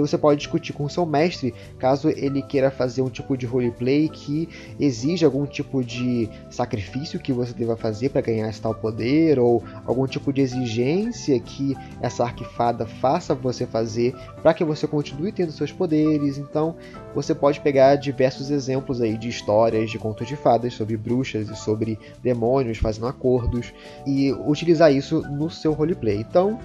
[0.00, 4.08] você pode discutir com o seu mestre caso ele queira fazer um tipo de roleplay
[4.08, 9.38] que exija algum tipo de sacrifício que você deva fazer para ganhar esse tal poder,
[9.38, 15.32] ou algum tipo de exigência que essa arquifada faça você fazer para que você continue
[15.32, 16.38] tendo seus poderes.
[16.38, 16.76] Então
[17.14, 21.56] você pode pegar diversos exemplos aí de histórias de contos de fadas sobre bruxas e
[21.56, 23.72] sobre demônios fazendo acordos
[24.06, 26.18] e utilizar isso no seu roleplay.
[26.18, 26.58] Então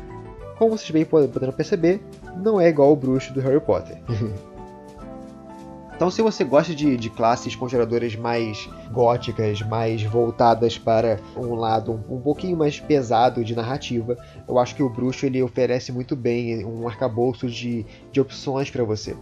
[0.62, 1.99] como vocês bem poderão perceber,
[2.38, 3.98] não é igual o bruxo do Harry Potter.
[6.02, 11.91] Então, se você gosta de, de, classes conjuradoras mais góticas, mais voltadas para um lado
[11.91, 14.17] um, um, pouquinho mais pesado de narrativa,
[14.48, 18.84] eu acho que o Bruxo ele oferece muito bem um arcabouço de, de opções para
[18.84, 19.15] você.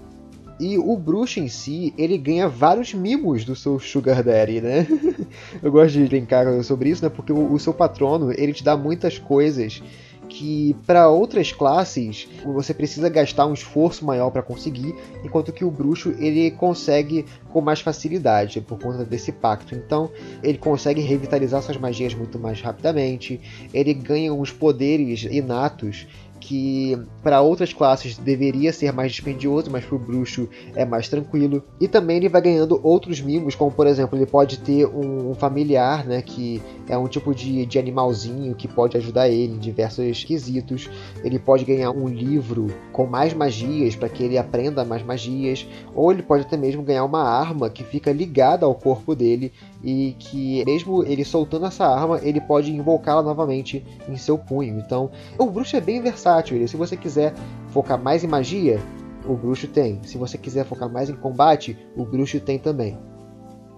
[0.58, 4.88] E o bruxo em si, ele ganha vários mimos do seu Sugar Daddy, né?
[5.62, 7.10] eu gosto de brincar sobre isso, né?
[7.10, 9.84] Porque o seu patrono, ele te dá muitas coisas
[10.30, 15.72] que para outras classes você precisa gastar um esforço maior para conseguir, enquanto que o
[15.72, 19.76] bruxo ele consegue com mais facilidade por conta desse pacto.
[19.76, 20.10] Então
[20.44, 23.42] ele consegue revitalizar suas magias muito mais rapidamente,
[23.74, 26.08] ele ganha uns poderes inatos
[26.40, 31.64] que para outras classes deveria ser mais dispendioso, mas para o bruxo é mais tranquilo.
[31.80, 36.06] E também ele vai ganhando outros mimos, como por exemplo, ele pode ter um familiar,
[36.06, 40.90] né, que é um tipo de, de animalzinho que pode ajudar ele em diversos quesitos.
[41.24, 46.12] Ele pode ganhar um livro com mais magias para que ele aprenda mais magias, ou
[46.12, 49.52] ele pode até mesmo ganhar uma arma que fica ligada ao corpo dele
[49.84, 54.80] e que mesmo ele soltando essa arma, ele pode invocá-la novamente em seu punho.
[54.80, 56.68] Então, o bruxo é bem versátil.
[56.68, 57.34] Se você quiser
[57.70, 58.80] focar mais em magia,
[59.26, 60.00] o bruxo tem.
[60.04, 62.98] Se você quiser focar mais em combate, o bruxo tem também.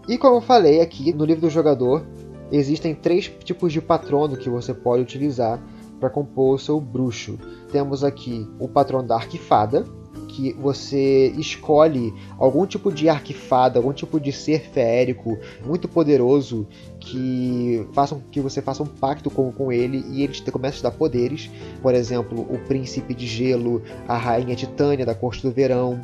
[0.07, 2.05] E como eu falei aqui no livro do jogador,
[2.51, 5.61] existem três tipos de patrono que você pode utilizar
[5.99, 7.37] para compor o seu bruxo.
[7.71, 9.85] Temos aqui o patrono da arquifada,
[10.31, 16.65] que você escolhe algum tipo de arquifada, algum tipo de ser feérico muito poderoso
[16.99, 20.91] que façam que você faça um pacto com, com ele e eles te, começam a
[20.91, 21.49] dar poderes.
[21.81, 25.99] Por exemplo, o príncipe de gelo, a rainha Titânia da corte do verão,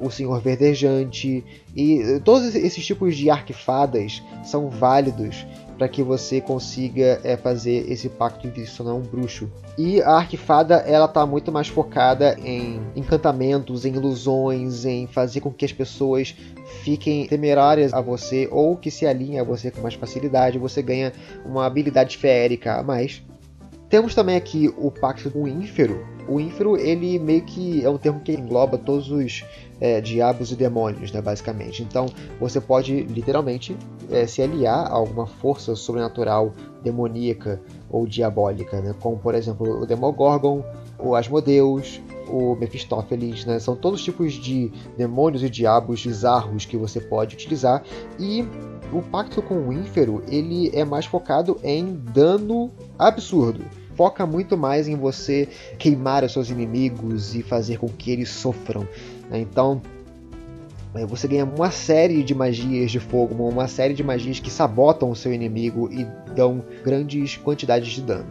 [0.00, 5.44] o senhor verdejante e todos esses tipos de arquifadas são válidos
[5.82, 9.50] para que você consiga é, fazer esse pacto de se tornar um bruxo.
[9.76, 15.50] E a arquifada ela está muito mais focada em encantamentos, em ilusões, em fazer com
[15.50, 16.36] que as pessoas
[16.84, 20.56] fiquem temerárias a você ou que se alinhem a você com mais facilidade.
[20.56, 21.12] Você ganha
[21.44, 23.20] uma habilidade feérica a mais.
[23.88, 26.06] Temos também aqui o pacto do ínfero.
[26.28, 29.44] O ínfero ele meio que é um termo que engloba todos os
[29.80, 31.82] é, diabos e demônios, né, basicamente.
[31.82, 32.06] Então
[32.38, 33.76] você pode literalmente
[34.10, 36.52] é, se aliar a alguma força sobrenatural,
[36.84, 40.64] demoníaca ou diabólica, né, como por exemplo o Demogorgon,
[40.98, 46.76] o Asmodeus, o Mephistófeles, né, são todos os tipos de demônios e diabos bizarros que
[46.76, 47.82] você pode utilizar.
[48.20, 48.44] E
[48.92, 54.88] o pacto com o ínfero ele é mais focado em dano absurdo foca muito mais
[54.88, 58.86] em você queimar os seus inimigos e fazer com que eles sofram.
[59.30, 59.40] Né?
[59.40, 59.80] Então,
[60.94, 65.10] é, você ganha uma série de magias de fogo, uma série de magias que sabotam
[65.10, 68.26] o seu inimigo e dão grandes quantidades de dano.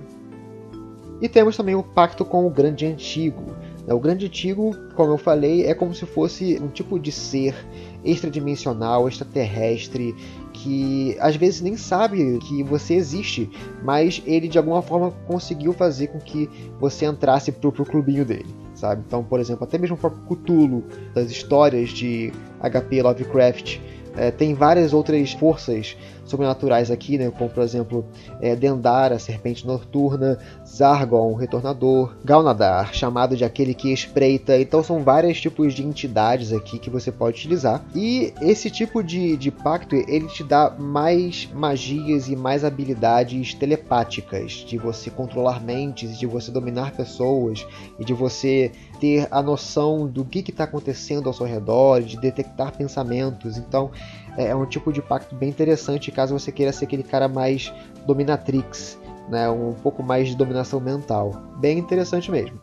[1.21, 3.43] E temos também o pacto com o Grande Antigo.
[3.86, 3.93] Né?
[3.93, 7.56] O Grande Antigo, como eu falei, é como se fosse um tipo de ser
[8.04, 10.15] extradimensional, extraterrestre,
[10.62, 13.50] que às vezes nem sabe que você existe,
[13.84, 18.62] mas ele de alguma forma conseguiu fazer com que você entrasse pro, pro clubinho dele
[18.74, 19.04] sabe?
[19.06, 23.80] Então, por exemplo, até mesmo o próprio Cthulhu, das histórias de HP Lovecraft,
[24.15, 25.95] é, tem várias outras forças
[26.26, 27.30] sobrenaturais aqui, né?
[27.30, 28.06] como por exemplo
[28.39, 34.58] é, Dendara, serpente noturna, Zargon, retornador, Galnadar, chamado de aquele que espreita.
[34.60, 37.84] Então são vários tipos de entidades aqui que você pode utilizar.
[37.93, 44.52] E esse tipo de, de pacto ele te dá mais magias e mais habilidades telepáticas,
[44.52, 47.65] de você controlar mentes, de você dominar pessoas
[48.00, 48.71] e de você
[49.02, 53.58] ter a noção do que está acontecendo ao seu redor, de detectar pensamentos.
[53.58, 53.90] Então
[54.38, 57.74] é, é um tipo de pacto bem interessante caso você queira ser aquele cara mais
[58.06, 59.50] dominatrix, né?
[59.50, 61.32] um pouco mais de dominação mental.
[61.58, 62.62] Bem interessante mesmo.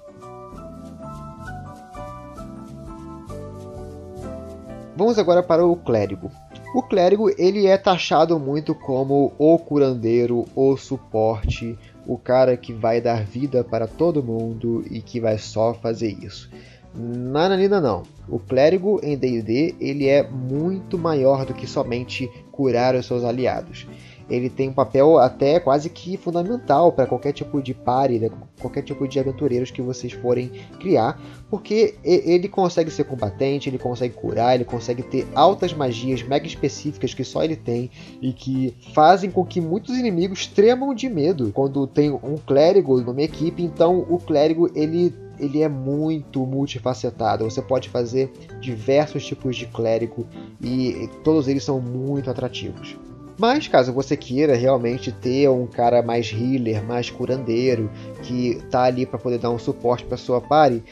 [4.96, 6.30] Vamos agora para o clérigo.
[6.74, 13.02] O clérigo ele é taxado muito como o curandeiro, o suporte, o cara que vai
[13.02, 16.50] dar vida para todo mundo e que vai só fazer isso.
[16.94, 18.02] Nananina não.
[18.26, 23.86] O clérigo em D&D ele é muito maior do que somente curar os seus aliados.
[24.28, 28.30] Ele tem um papel até quase que fundamental para qualquer tipo de pare, né?
[28.60, 34.14] qualquer tipo de aventureiros que vocês forem criar, porque ele consegue ser combatente, ele consegue
[34.14, 39.30] curar, ele consegue ter altas magias mega específicas que só ele tem e que fazem
[39.30, 43.62] com que muitos inimigos tremam de medo quando tem um clérigo numa equipe.
[43.62, 47.44] Então o clérigo ele ele é muito multifacetado.
[47.44, 50.26] Você pode fazer diversos tipos de clérigo
[50.60, 52.96] e todos eles são muito atrativos.
[53.38, 57.88] Mas caso você queira realmente ter um cara mais healer, mais curandeiro,
[58.24, 60.82] que tá ali para poder dar um suporte para sua party,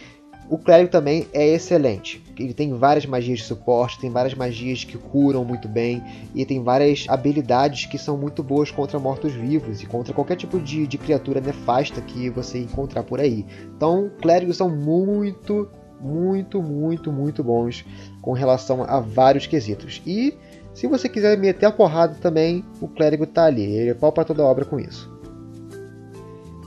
[0.49, 2.23] o clérigo também é excelente.
[2.39, 6.01] Ele tem várias magias de suporte, tem várias magias que curam muito bem
[6.37, 10.87] e tem várias habilidades que são muito boas contra mortos-vivos e contra qualquer tipo de,
[10.87, 13.45] de criatura nefasta que você encontrar por aí.
[13.77, 15.69] Então, clérigos são muito,
[16.01, 17.85] muito, muito, muito bons
[18.23, 20.01] com relação a vários quesitos.
[20.07, 20.33] E
[20.77, 23.65] se você quiser meter a porrada também, o clérigo tá ali.
[23.65, 25.11] Ele é pau para toda obra com isso.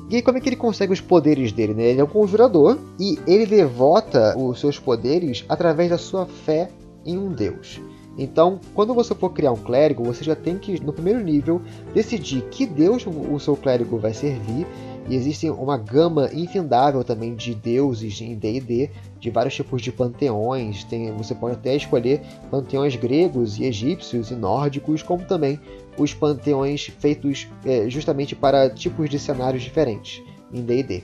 [0.09, 1.75] E aí, como é que ele consegue os poderes dele?
[1.75, 1.83] Né?
[1.83, 6.71] Ele é um conjurador e ele devota os seus poderes através da sua fé
[7.05, 7.79] em um deus.
[8.17, 11.61] Então, quando você for criar um clérigo, você já tem que, no primeiro nível,
[11.93, 14.65] decidir que deus o seu clérigo vai servir.
[15.09, 20.83] E existe uma gama infindável também de deuses em D&D, de vários tipos de panteões.
[20.83, 25.59] Tem, você pode até escolher panteões gregos e egípcios e nórdicos, como também
[25.97, 30.21] os panteões feitos é, justamente para tipos de cenários diferentes
[30.53, 31.03] em D&D.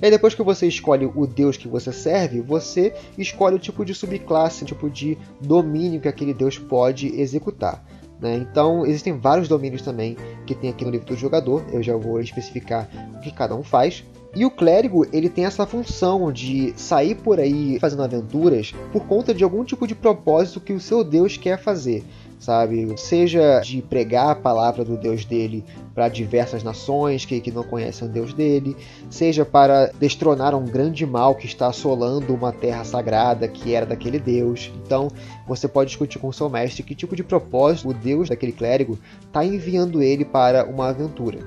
[0.00, 3.94] E depois que você escolhe o deus que você serve, você escolhe o tipo de
[3.94, 7.84] subclasse, o tipo de domínio que aquele deus pode executar.
[8.24, 8.36] Né?
[8.36, 11.62] Então existem vários domínios também que tem aqui no livro do jogador.
[11.70, 14.02] Eu já vou especificar o que cada um faz.
[14.34, 19.34] E o clérigo, ele tem essa função de sair por aí fazendo aventuras por conta
[19.34, 22.02] de algum tipo de propósito que o seu Deus quer fazer
[22.44, 22.92] sabe?
[22.98, 28.06] Seja de pregar a palavra do Deus dele para diversas nações que, que não conhecem
[28.06, 28.76] o Deus dele,
[29.08, 34.18] seja para destronar um grande mal que está assolando uma terra sagrada que era daquele
[34.18, 34.70] Deus.
[34.84, 35.08] Então
[35.46, 39.44] você pode discutir com seu mestre que tipo de propósito o Deus daquele clérigo está
[39.44, 41.38] enviando ele para uma aventura.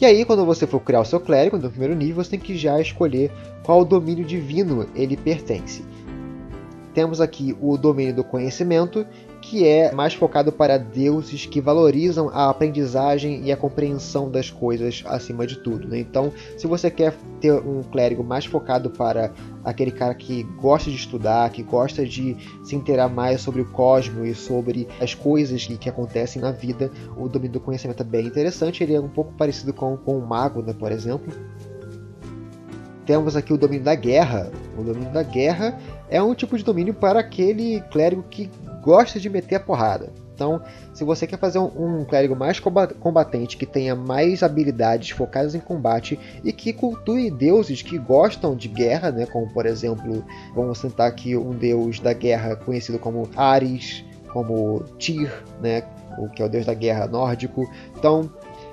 [0.00, 2.56] E aí, quando você for criar o seu clérigo no primeiro nível, você tem que
[2.56, 3.30] já escolher
[3.62, 5.84] qual domínio divino ele pertence.
[6.92, 9.06] Temos aqui o domínio do conhecimento,
[9.52, 15.04] que é mais focado para deuses que valorizam a aprendizagem e a compreensão das coisas
[15.04, 15.86] acima de tudo.
[15.86, 15.98] Né?
[15.98, 19.30] Então, se você quer ter um clérigo mais focado para
[19.62, 22.34] aquele cara que gosta de estudar, que gosta de
[22.64, 26.90] se inteirar mais sobre o cosmos e sobre as coisas que, que acontecem na vida,
[27.14, 28.82] o domínio do conhecimento é bem interessante.
[28.82, 31.30] Ele é um pouco parecido com, com o mago, né, por exemplo.
[33.04, 34.50] Temos aqui o domínio da guerra.
[34.78, 38.50] O domínio da guerra é um tipo de domínio para aquele clérigo que
[38.82, 40.12] gosta de meter a porrada.
[40.34, 40.60] Então,
[40.92, 45.60] se você quer fazer um, um, clérigo mais combatente, que tenha mais habilidades focadas em
[45.60, 51.08] combate e que cultue deuses que gostam de guerra, né, como por exemplo, vamos sentar
[51.08, 55.84] aqui um deus da guerra conhecido como Ares, como Tyr, né,
[56.18, 57.70] o que é o deus da guerra nórdico.
[57.96, 58.28] Então,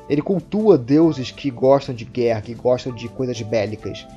[0.10, 4.08] ele cultua deuses que gostam de guerra, que gostam de coisas bélicas.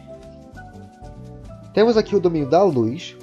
[1.74, 3.16] Temos aqui o domínio da luz,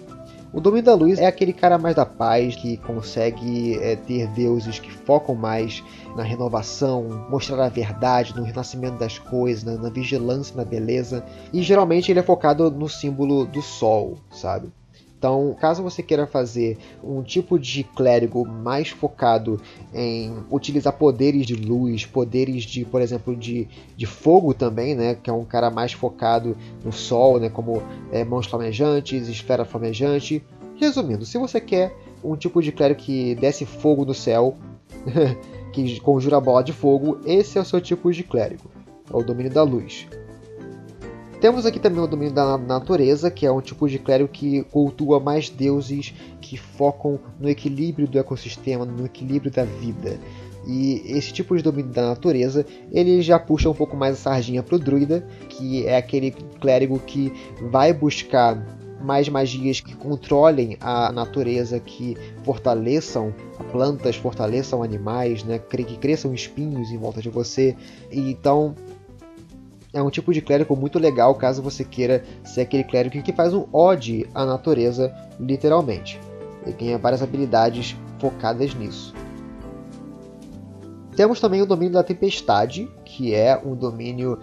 [0.52, 4.80] o domínio da luz é aquele cara mais da paz, que consegue é, ter deuses
[4.80, 5.84] que focam mais
[6.16, 11.24] na renovação, mostrar a verdade, no renascimento das coisas, na, na vigilância, na beleza.
[11.54, 14.72] E geralmente ele é focado no símbolo do sol, sabe?
[15.20, 19.60] Então, caso você queira fazer um tipo de clérigo mais focado
[19.94, 25.30] em utilizar poderes de luz, poderes de, por exemplo, de, de fogo também, né, que
[25.30, 26.56] é um cara mais focado
[26.86, 30.42] no sol, né, como é, mãos flamejantes, esfera flamejante.
[30.78, 34.56] Resumindo, se você quer um tipo de clérigo que desce fogo no céu,
[35.74, 38.72] que conjura bola de fogo, esse é o seu tipo de clérigo.
[39.12, 40.08] É o domínio da luz.
[41.42, 45.22] Temos aqui também o domínio da natureza, que é um tipo de clérigo que cultua
[45.22, 50.20] mais deuses que focam no equilíbrio do ecossistema, no equilíbrio da vida.
[50.68, 54.62] E esse tipo de domínio da natureza, ele já puxa um pouco mais a sardinha
[54.62, 57.32] para o druida, que é aquele clérigo que
[57.72, 58.62] vai buscar
[59.02, 63.34] mais magias que controlem a natureza, que fortaleçam
[63.72, 65.58] plantas, fortaleçam animais, né?
[65.58, 67.78] que cresçam espinhos em volta de você.
[68.12, 68.76] E, então
[69.94, 73.54] é um tipo de clérigo muito legal caso você queira ser aquele clérigo que faz
[73.54, 76.20] um ode à natureza, literalmente.
[76.64, 79.14] Ele tem várias habilidades focadas nisso.
[81.16, 84.40] Temos também o domínio da tempestade, que é um domínio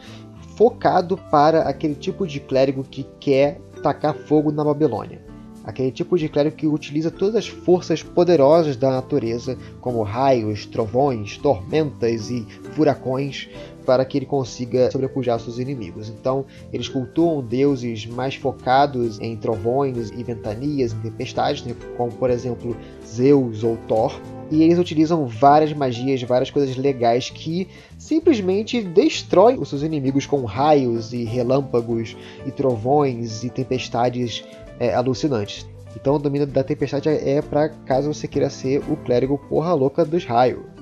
[0.57, 5.26] focado para aquele tipo de clérigo que quer tacar fogo na Babilônia.
[5.66, 11.37] Aquele tipo de clérigo que utiliza todas as forças poderosas da natureza, como raios, trovões,
[11.38, 13.48] tormentas e furacões,
[13.85, 16.09] para que ele consiga sobrepujar seus inimigos.
[16.09, 21.74] Então, eles cultuam deuses mais focados em trovões e ventanias, em tempestades, né?
[21.96, 24.20] como por exemplo Zeus ou Thor.
[24.52, 27.66] E eles utilizam várias magias, várias coisas legais que
[27.98, 34.44] simplesmente destroem os seus inimigos com raios e relâmpagos e trovões e tempestades
[34.79, 35.67] é, alucinantes.
[35.95, 40.05] Então o domínio da tempestade é para caso você queira ser o clérigo porra louca
[40.05, 40.77] dos raios.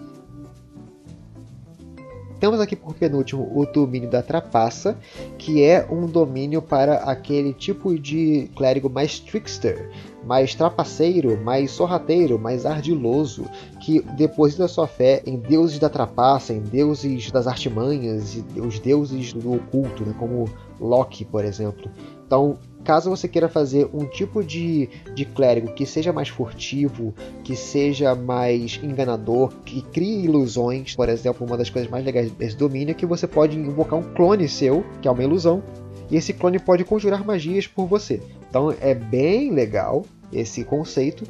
[2.45, 4.99] Temos aqui por penúltimo o domínio da trapaça,
[5.39, 9.91] que é um domínio para aquele tipo de clérigo mais trickster,
[10.23, 13.47] mais trapaceiro, mais sorrateiro, mais ardiloso,
[13.81, 19.55] que deposita sua fé em deuses da trapaça, em deuses das artimanhas os deuses do
[19.55, 20.45] oculto, né, como
[20.79, 21.91] Loki, por exemplo.
[22.27, 27.57] Então, caso você queira fazer um tipo de, de clérigo que seja mais furtivo, que
[27.57, 32.93] seja mais enganador, que crie ilusões, por exemplo, uma das coisas mais legais desse domínio
[32.93, 35.63] é que você pode invocar um clone seu, que é uma ilusão,
[36.11, 38.21] e esse clone pode conjurar magias por você.
[38.49, 41.25] Então é bem legal esse conceito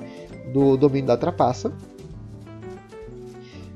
[0.52, 1.72] do domínio da trapaça.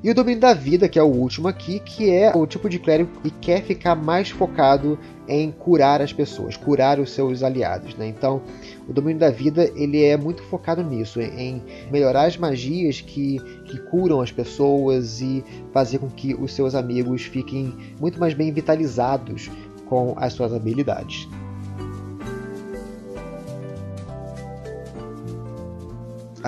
[0.08, 2.78] E o domínio da vida, que é o último aqui, que é o tipo de
[2.78, 7.94] clérigo que quer ficar mais focado em curar as pessoas, curar os seus aliados.
[7.94, 8.06] Né?
[8.06, 8.40] Então,
[8.88, 13.76] o domínio da vida ele é muito focado nisso, em melhorar as magias que, que
[13.80, 15.44] curam as pessoas e
[15.74, 19.50] fazer com que os seus amigos fiquem muito mais bem vitalizados
[19.84, 21.28] com as suas habilidades.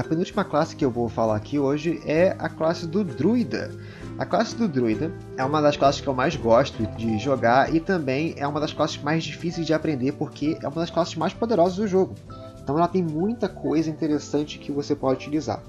[0.00, 3.70] A penúltima classe que eu vou falar aqui hoje é a classe do druida.
[4.18, 7.80] A classe do druida é uma das classes que eu mais gosto de jogar e
[7.80, 11.34] também é uma das classes mais difíceis de aprender porque é uma das classes mais
[11.34, 12.14] poderosas do jogo.
[12.62, 15.62] Então ela tem muita coisa interessante que você pode utilizar.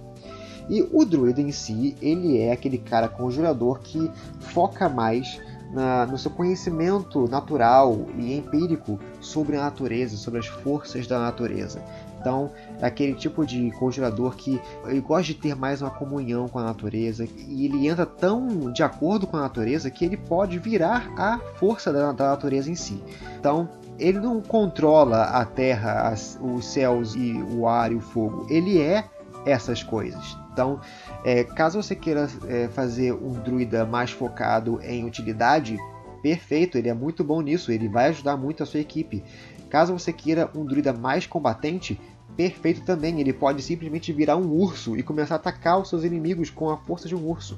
[0.69, 4.09] E o druida em si, ele é aquele cara conjurador que
[4.39, 5.41] foca mais
[5.73, 11.81] na, no seu conhecimento natural e empírico sobre a natureza, sobre as forças da natureza.
[12.21, 12.51] Então,
[12.81, 17.27] aquele tipo de conjurador que ele gosta de ter mais uma comunhão com a natureza
[17.47, 21.93] e ele entra tão de acordo com a natureza que ele pode virar a força
[21.93, 23.01] da, da natureza em si.
[23.39, 23.69] Então,
[23.99, 28.47] ele não controla a terra, as, os céus e o ar e o fogo.
[28.49, 29.05] Ele é
[29.45, 30.37] essas coisas.
[30.51, 30.79] Então,
[31.23, 35.77] é, caso você queira é, fazer um druida mais focado em utilidade,
[36.21, 39.23] perfeito, ele é muito bom nisso, ele vai ajudar muito a sua equipe.
[39.69, 41.99] Caso você queira um druida mais combatente,
[42.35, 46.49] perfeito também, ele pode simplesmente virar um urso e começar a atacar os seus inimigos
[46.49, 47.57] com a força de um urso.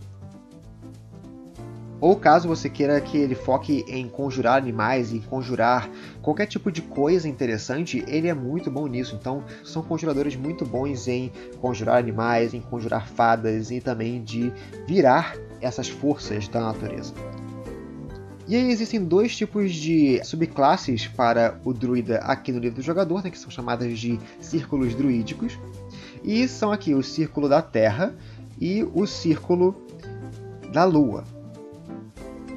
[2.04, 5.90] Ou caso você queira que ele foque em conjurar animais e conjurar
[6.22, 9.16] qualquer tipo de coisa interessante, ele é muito bom nisso.
[9.16, 14.52] Então, são conjuradores muito bons em conjurar animais, em conjurar fadas e também de
[14.86, 17.14] virar essas forças da natureza.
[18.48, 23.24] E aí existem dois tipos de subclasses para o druida aqui no livro do jogador,
[23.24, 25.58] né, que são chamadas de círculos druídicos.
[26.24, 28.14] E são aqui o círculo da Terra
[28.60, 29.76] e o círculo
[30.72, 31.24] da Lua.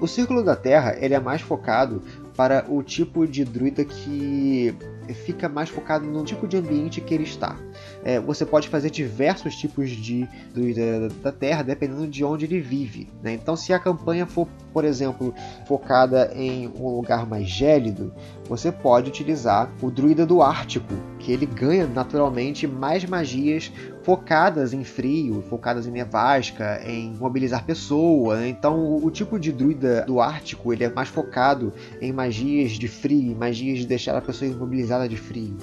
[0.01, 2.03] O Círculo da Terra ele é mais focado
[2.37, 4.75] para o tipo de druida que
[5.15, 7.57] fica mais focado no tipo de ambiente que ele está.
[8.05, 13.09] É, você pode fazer diversos tipos de druida da Terra dependendo de onde ele vive.
[13.23, 13.35] Né?
[13.35, 15.35] Então, se a campanha for, por exemplo,
[15.67, 18.13] focada em um lugar mais gélido,
[18.49, 23.73] você pode utilizar o druida do Ártico, que ele ganha naturalmente mais magias
[24.07, 28.47] focadas em frio, focadas em nevasca, em mobilizar pessoa.
[28.47, 32.87] Então, o, o, tipo de druida do Ártico ele é mais focado em magias de
[32.87, 35.57] frio, magias de deixar a pessoa imobilizada de frio.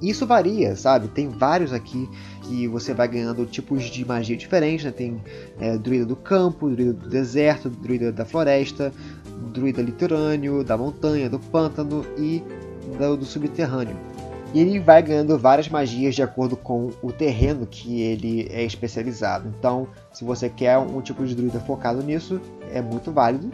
[0.00, 1.08] Isso varia, sabe?
[1.08, 2.08] Tem vários aqui
[2.44, 4.86] que você vai ganhando tipos de magia diferentes.
[4.86, 4.90] Né?
[4.90, 5.22] Tem
[5.60, 8.90] é, druida do campo, druida do deserto, druida da floresta,
[9.52, 12.42] druida litorâneo, da montanha, do pântano e
[12.98, 14.09] do, do subterrâneo.
[14.52, 19.48] E ele vai ganhando várias magias de acordo com o terreno que ele é especializado.
[19.56, 22.40] Então, se você quer um tipo de druida focado nisso,
[22.72, 23.50] é muito válido.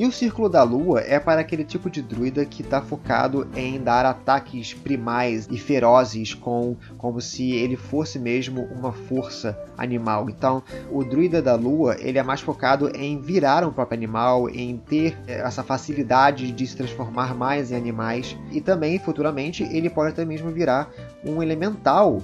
[0.00, 3.78] E o Círculo da Lua é para aquele tipo de druida que está focado em
[3.78, 10.30] dar ataques primais e ferozes com como se ele fosse mesmo uma força animal.
[10.30, 14.78] Então, o druida da Lua ele é mais focado em virar um próprio animal, em
[14.78, 20.12] ter eh, essa facilidade de se transformar mais em animais e também futuramente ele pode
[20.12, 20.90] até mesmo virar
[21.22, 22.22] um elemental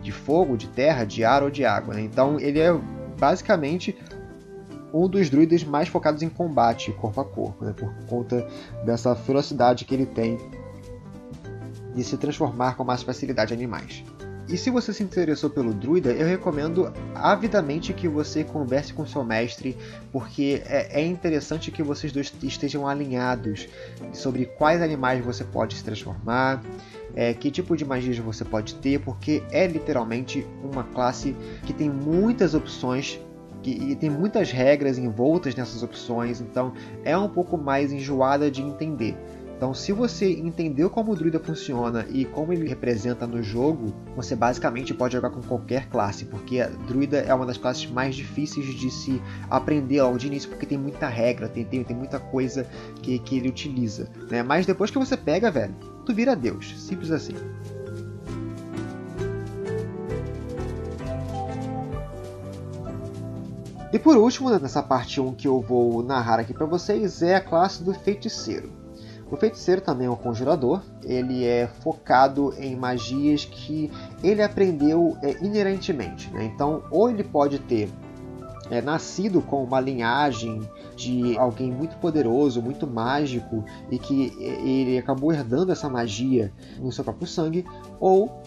[0.00, 1.94] de fogo, de terra, de ar ou de água.
[1.94, 2.02] Né?
[2.02, 2.72] Então, ele é
[3.18, 3.96] basicamente
[4.92, 8.46] um dos druidas mais focados em combate corpo a corpo, né, por conta
[8.84, 10.38] dessa ferocidade que ele tem
[11.94, 14.04] de se transformar com mais facilidade em animais.
[14.48, 19.22] E se você se interessou pelo druida, eu recomendo avidamente que você converse com seu
[19.22, 19.76] mestre,
[20.10, 23.68] porque é, é interessante que vocês dois estejam alinhados
[24.14, 26.62] sobre quais animais você pode se transformar,
[27.14, 31.36] é, que tipo de magias você pode ter, porque é literalmente uma classe
[31.66, 33.20] que tem muitas opções
[33.64, 36.72] e tem muitas regras envoltas nessas opções, então
[37.04, 39.16] é um pouco mais enjoada de entender.
[39.58, 44.36] Então, se você entendeu como o druida funciona e como ele representa no jogo, você
[44.36, 48.66] basicamente pode jogar com qualquer classe, porque a druida é uma das classes mais difíceis
[48.66, 52.68] de se aprender logo de início, porque tem muita regra, tem, tem, tem muita coisa
[53.02, 54.08] que, que ele utiliza.
[54.30, 54.44] Né?
[54.44, 55.74] Mas depois que você pega, velho,
[56.06, 56.80] tu vira Deus.
[56.80, 57.34] Simples assim.
[63.90, 67.40] E por último, nessa parte 1 que eu vou narrar aqui para vocês, é a
[67.40, 68.70] classe do feiticeiro.
[69.30, 73.90] O feiticeiro também é um conjurador, ele é focado em magias que
[74.22, 76.30] ele aprendeu é, inerentemente.
[76.30, 76.44] Né?
[76.44, 77.90] Então, ou ele pode ter
[78.70, 80.60] é, nascido com uma linhagem
[80.96, 86.92] de alguém muito poderoso, muito mágico, e que é, ele acabou herdando essa magia no
[86.92, 87.64] seu próprio sangue,
[88.00, 88.42] ou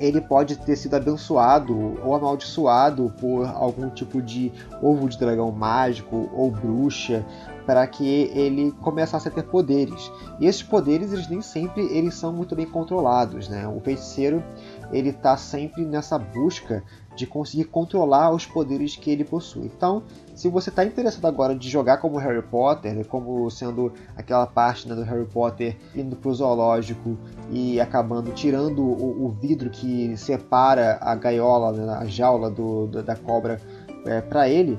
[0.00, 4.50] ele pode ter sido abençoado ou amaldiçoado por algum tipo de
[4.82, 7.24] ovo de dragão mágico ou bruxa
[7.66, 10.10] para que ele começasse a ter poderes.
[10.40, 13.68] E esses poderes, eles nem sempre eles são muito bem controlados, né?
[13.68, 14.42] O feiticeiro,
[14.90, 16.82] ele está sempre nessa busca
[17.14, 19.66] de conseguir controlar os poderes que ele possui.
[19.66, 20.02] Então,
[20.40, 24.88] se você está interessado agora de jogar como Harry Potter, né, como sendo aquela parte
[24.88, 27.18] né, do Harry Potter indo para o zoológico
[27.50, 33.14] e acabando tirando o, o, vidro que separa a gaiola, né, a jaula do, da
[33.14, 33.60] cobra
[34.06, 34.78] é, para ele,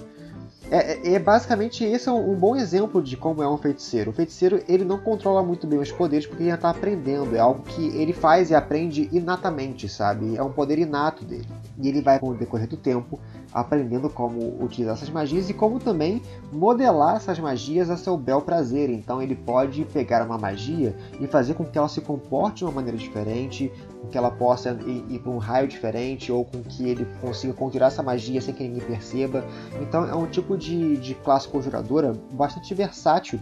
[0.71, 4.11] é, é, é, basicamente esse é um, um, bom exemplo de como é um feiticeiro.
[4.11, 7.35] O feiticeiro ele não controla muito bem os poderes porque ele está aprendendo.
[7.35, 10.37] É algo que ele faz e aprende inatamente, sabe?
[10.37, 11.47] É um poder inato dele.
[11.77, 13.19] E ele vai, com o decorrer do tempo,
[13.53, 16.21] aprendendo como utilizar essas magias e como também
[16.51, 18.89] modelar essas magias a seu bel prazer.
[18.89, 22.71] Então ele pode pegar uma magia e fazer com que ela se comporte de uma
[22.71, 23.71] maneira diferente,
[24.01, 27.87] com que ela possa ir, para um raio diferente ou com que ele consiga conjurar
[27.89, 29.43] essa magia sem que ninguém perceba.
[29.81, 33.39] Então é um tipo de, de classe conjuradora bastante versátil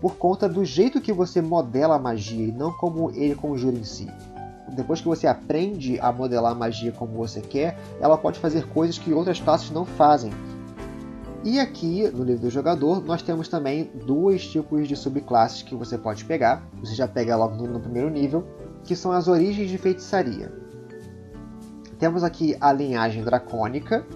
[0.00, 3.84] por conta do jeito que você modela a magia e não como ele conjura em
[3.84, 4.08] si.
[4.72, 8.98] Depois que você aprende a modelar a magia como você quer, ela pode fazer coisas
[8.98, 10.32] que outras classes não fazem.
[11.44, 15.98] E aqui no livro do jogador nós temos também dois tipos de subclasses que você
[15.98, 16.66] pode pegar.
[16.80, 18.46] Você já pega logo no, no primeiro nível,
[18.84, 20.52] que são as origens de feitiçaria.
[21.98, 24.06] Temos aqui a linhagem dracônica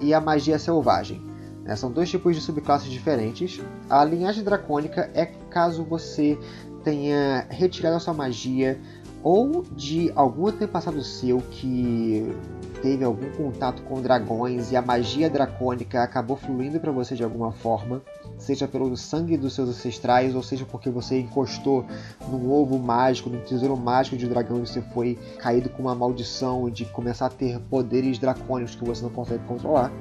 [0.00, 1.20] e a magia selvagem.
[1.64, 1.76] Né?
[1.76, 3.60] São dois tipos de subclasses diferentes.
[3.88, 6.38] A linhagem dracônica é caso você
[6.82, 8.80] tenha retirado a sua magia
[9.22, 12.34] ou de algum antepassado seu que
[12.82, 17.52] teve algum contato com dragões e a magia dracônica acabou fluindo para você de alguma
[17.52, 18.00] forma,
[18.38, 21.84] seja pelo sangue dos seus ancestrais, ou seja porque você encostou
[22.28, 26.70] num ovo mágico, num tesouro mágico de dragão e você foi caído com uma maldição
[26.70, 29.92] de começar a ter poderes dracônicos que você não consegue controlar.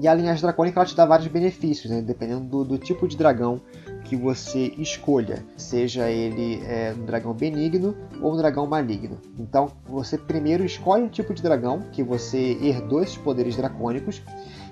[0.00, 2.00] E a linhagem dracônica ela te dá vários benefícios, né?
[2.00, 3.60] dependendo do, do tipo de dragão
[4.08, 9.18] que você escolha, seja ele é, um dragão benigno ou um dragão maligno.
[9.38, 14.22] Então você primeiro escolhe um tipo de dragão que você herdou esses poderes dracônicos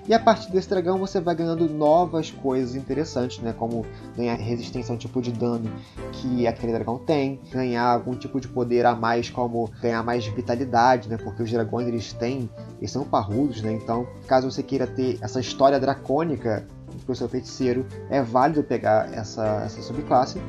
[0.07, 3.53] e a partir desse dragão você vai ganhando novas coisas interessantes, né?
[3.53, 3.85] Como
[4.15, 5.69] ganhar resistência a um tipo de dano
[6.13, 11.09] que aquele dragão tem, ganhar algum tipo de poder a mais, como ganhar mais vitalidade,
[11.09, 11.17] né?
[11.17, 13.73] Porque os dragões eles têm, eles são parrudos, né?
[13.73, 16.65] Então, caso você queira ter essa história dracônica
[17.07, 20.41] para o seu feiticeiro, é válido pegar essa, essa subclasse.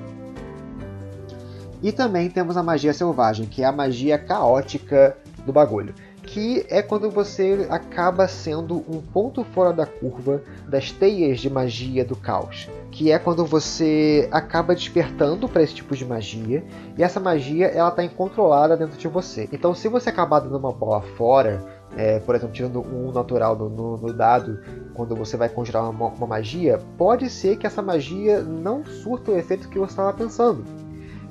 [1.81, 5.95] E também temos a magia selvagem, que é a magia caótica do bagulho
[6.29, 12.05] que é quando você acaba sendo um ponto fora da curva das teias de magia
[12.05, 16.63] do caos, que é quando você acaba despertando para esse tipo de magia
[16.99, 19.49] e essa magia ela está incontrolada dentro de você.
[19.51, 21.65] Então, se você acabar dando uma bola fora,
[21.99, 24.61] é, por exemplo, tirando um natural no, no, no, dado,
[24.95, 29.37] quando você vai conjurar uma, uma magia, pode ser que essa magia não surta o
[29.37, 30.65] efeito que você estava pensando.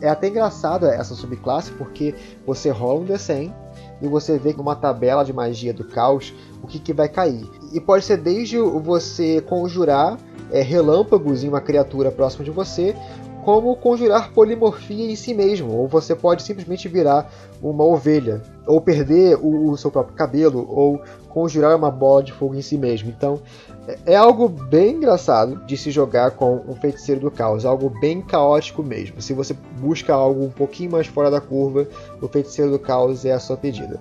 [0.02, 2.14] É até engraçado essa subclasse porque
[2.46, 3.52] você rola um D100
[4.02, 7.50] e você vê numa tabela de magia do caos o que, que vai cair.
[7.72, 10.18] E pode ser desde você conjurar
[10.52, 12.94] é, relâmpagos em uma criatura próxima de você,
[13.48, 17.32] como conjurar polimorfia em si mesmo, ou você pode simplesmente virar
[17.62, 22.56] uma ovelha, ou perder o, o seu próprio cabelo, ou conjurar uma bola de fogo
[22.56, 23.08] em si mesmo.
[23.08, 23.40] Então,
[24.06, 28.84] é algo bem engraçado de se jogar com um feiticeiro do caos, algo bem caótico
[28.84, 29.22] mesmo.
[29.22, 31.88] Se você busca algo um pouquinho mais fora da curva,
[32.22, 33.98] o feiticeiro do caos é a sua pedida.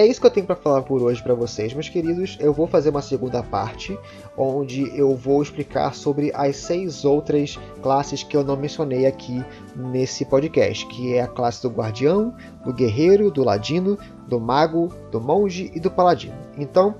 [0.00, 2.38] É isso que eu tenho para falar por hoje para vocês, meus queridos.
[2.40, 3.98] Eu vou fazer uma segunda parte,
[4.34, 9.44] onde eu vou explicar sobre as seis outras classes que eu não mencionei aqui
[9.76, 12.34] nesse podcast, que é a classe do guardião,
[12.64, 16.38] do guerreiro, do ladino, do mago, do monge e do paladino.
[16.56, 16.94] Então,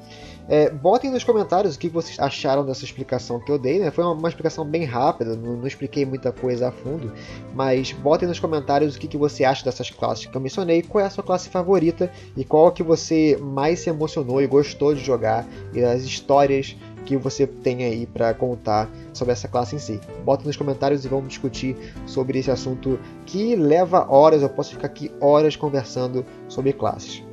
[0.50, 3.78] é, botem nos comentários o que vocês acharam dessa explicação que eu dei.
[3.78, 3.92] Né?
[3.92, 7.12] Foi uma, uma explicação bem rápida, não, não, expliquei muita coisa a fundo.
[7.54, 11.04] Mas botem nos comentários o que, que você acha dessas classes que eu mencionei, qual
[11.04, 15.04] é a sua classe favorita e qual que você mais se emocionou e gostou de
[15.04, 16.76] jogar e as histórias
[17.06, 20.00] que você tem aí para contar sobre essa classe em si.
[20.24, 21.76] Bota nos comentários e vamos discutir
[22.06, 27.29] sobre esse assunto que leva horas, eu posso ficar aqui horas conversando sobre classes.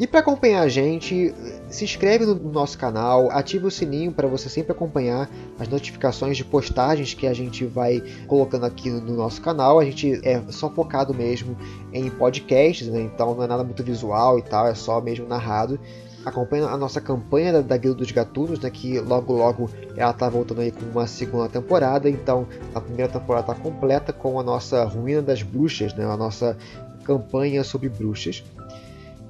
[0.00, 1.34] E para acompanhar a gente,
[1.68, 5.28] se inscreve no nosso canal, ative o sininho para você sempre acompanhar
[5.58, 9.78] as notificações de postagens que a gente vai colocando aqui no nosso canal.
[9.78, 11.54] A gente é só focado mesmo
[11.92, 13.02] em podcasts, né?
[13.02, 15.78] então não é nada muito visual e tal, é só mesmo narrado.
[16.24, 20.30] Acompanha a nossa campanha da, da Guilda dos Gatunos, né, que logo logo ela tá
[20.30, 22.08] voltando aí com uma segunda temporada.
[22.08, 26.56] Então a primeira temporada está completa com a nossa Ruína das Bruxas, né, a nossa
[27.04, 28.42] campanha sobre bruxas.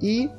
[0.01, 0.31] E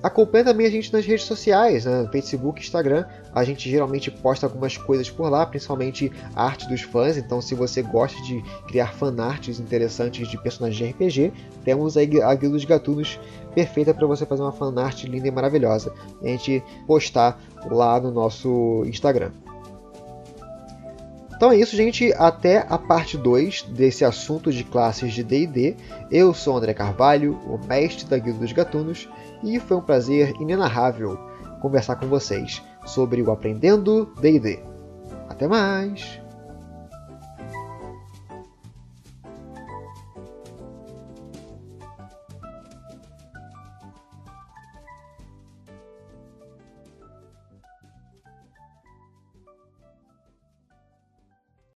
[0.00, 2.08] Acompanhe também a gente nas redes sociais, né?
[2.12, 3.04] Facebook, Instagram.
[3.34, 7.16] A gente geralmente posta algumas coisas por lá, principalmente arte dos fãs.
[7.16, 11.32] Então, se você gosta de criar fanarts interessantes de personagens de RPG,
[11.64, 13.18] temos a Guilda dos Gatunos
[13.54, 15.92] perfeita para você fazer uma fanart linda e maravilhosa.
[16.22, 19.32] E a gente postar lá no nosso Instagram.
[21.38, 22.12] Então é isso, gente.
[22.14, 25.76] Até a parte 2 desse assunto de classes de D&D.
[26.10, 29.08] Eu sou André Carvalho, o mestre da Guilda dos Gatunos,
[29.42, 31.18] e foi um prazer inenarrável
[31.60, 34.62] conversar com vocês sobre o Aprendendo D&D.
[35.28, 36.20] Até mais!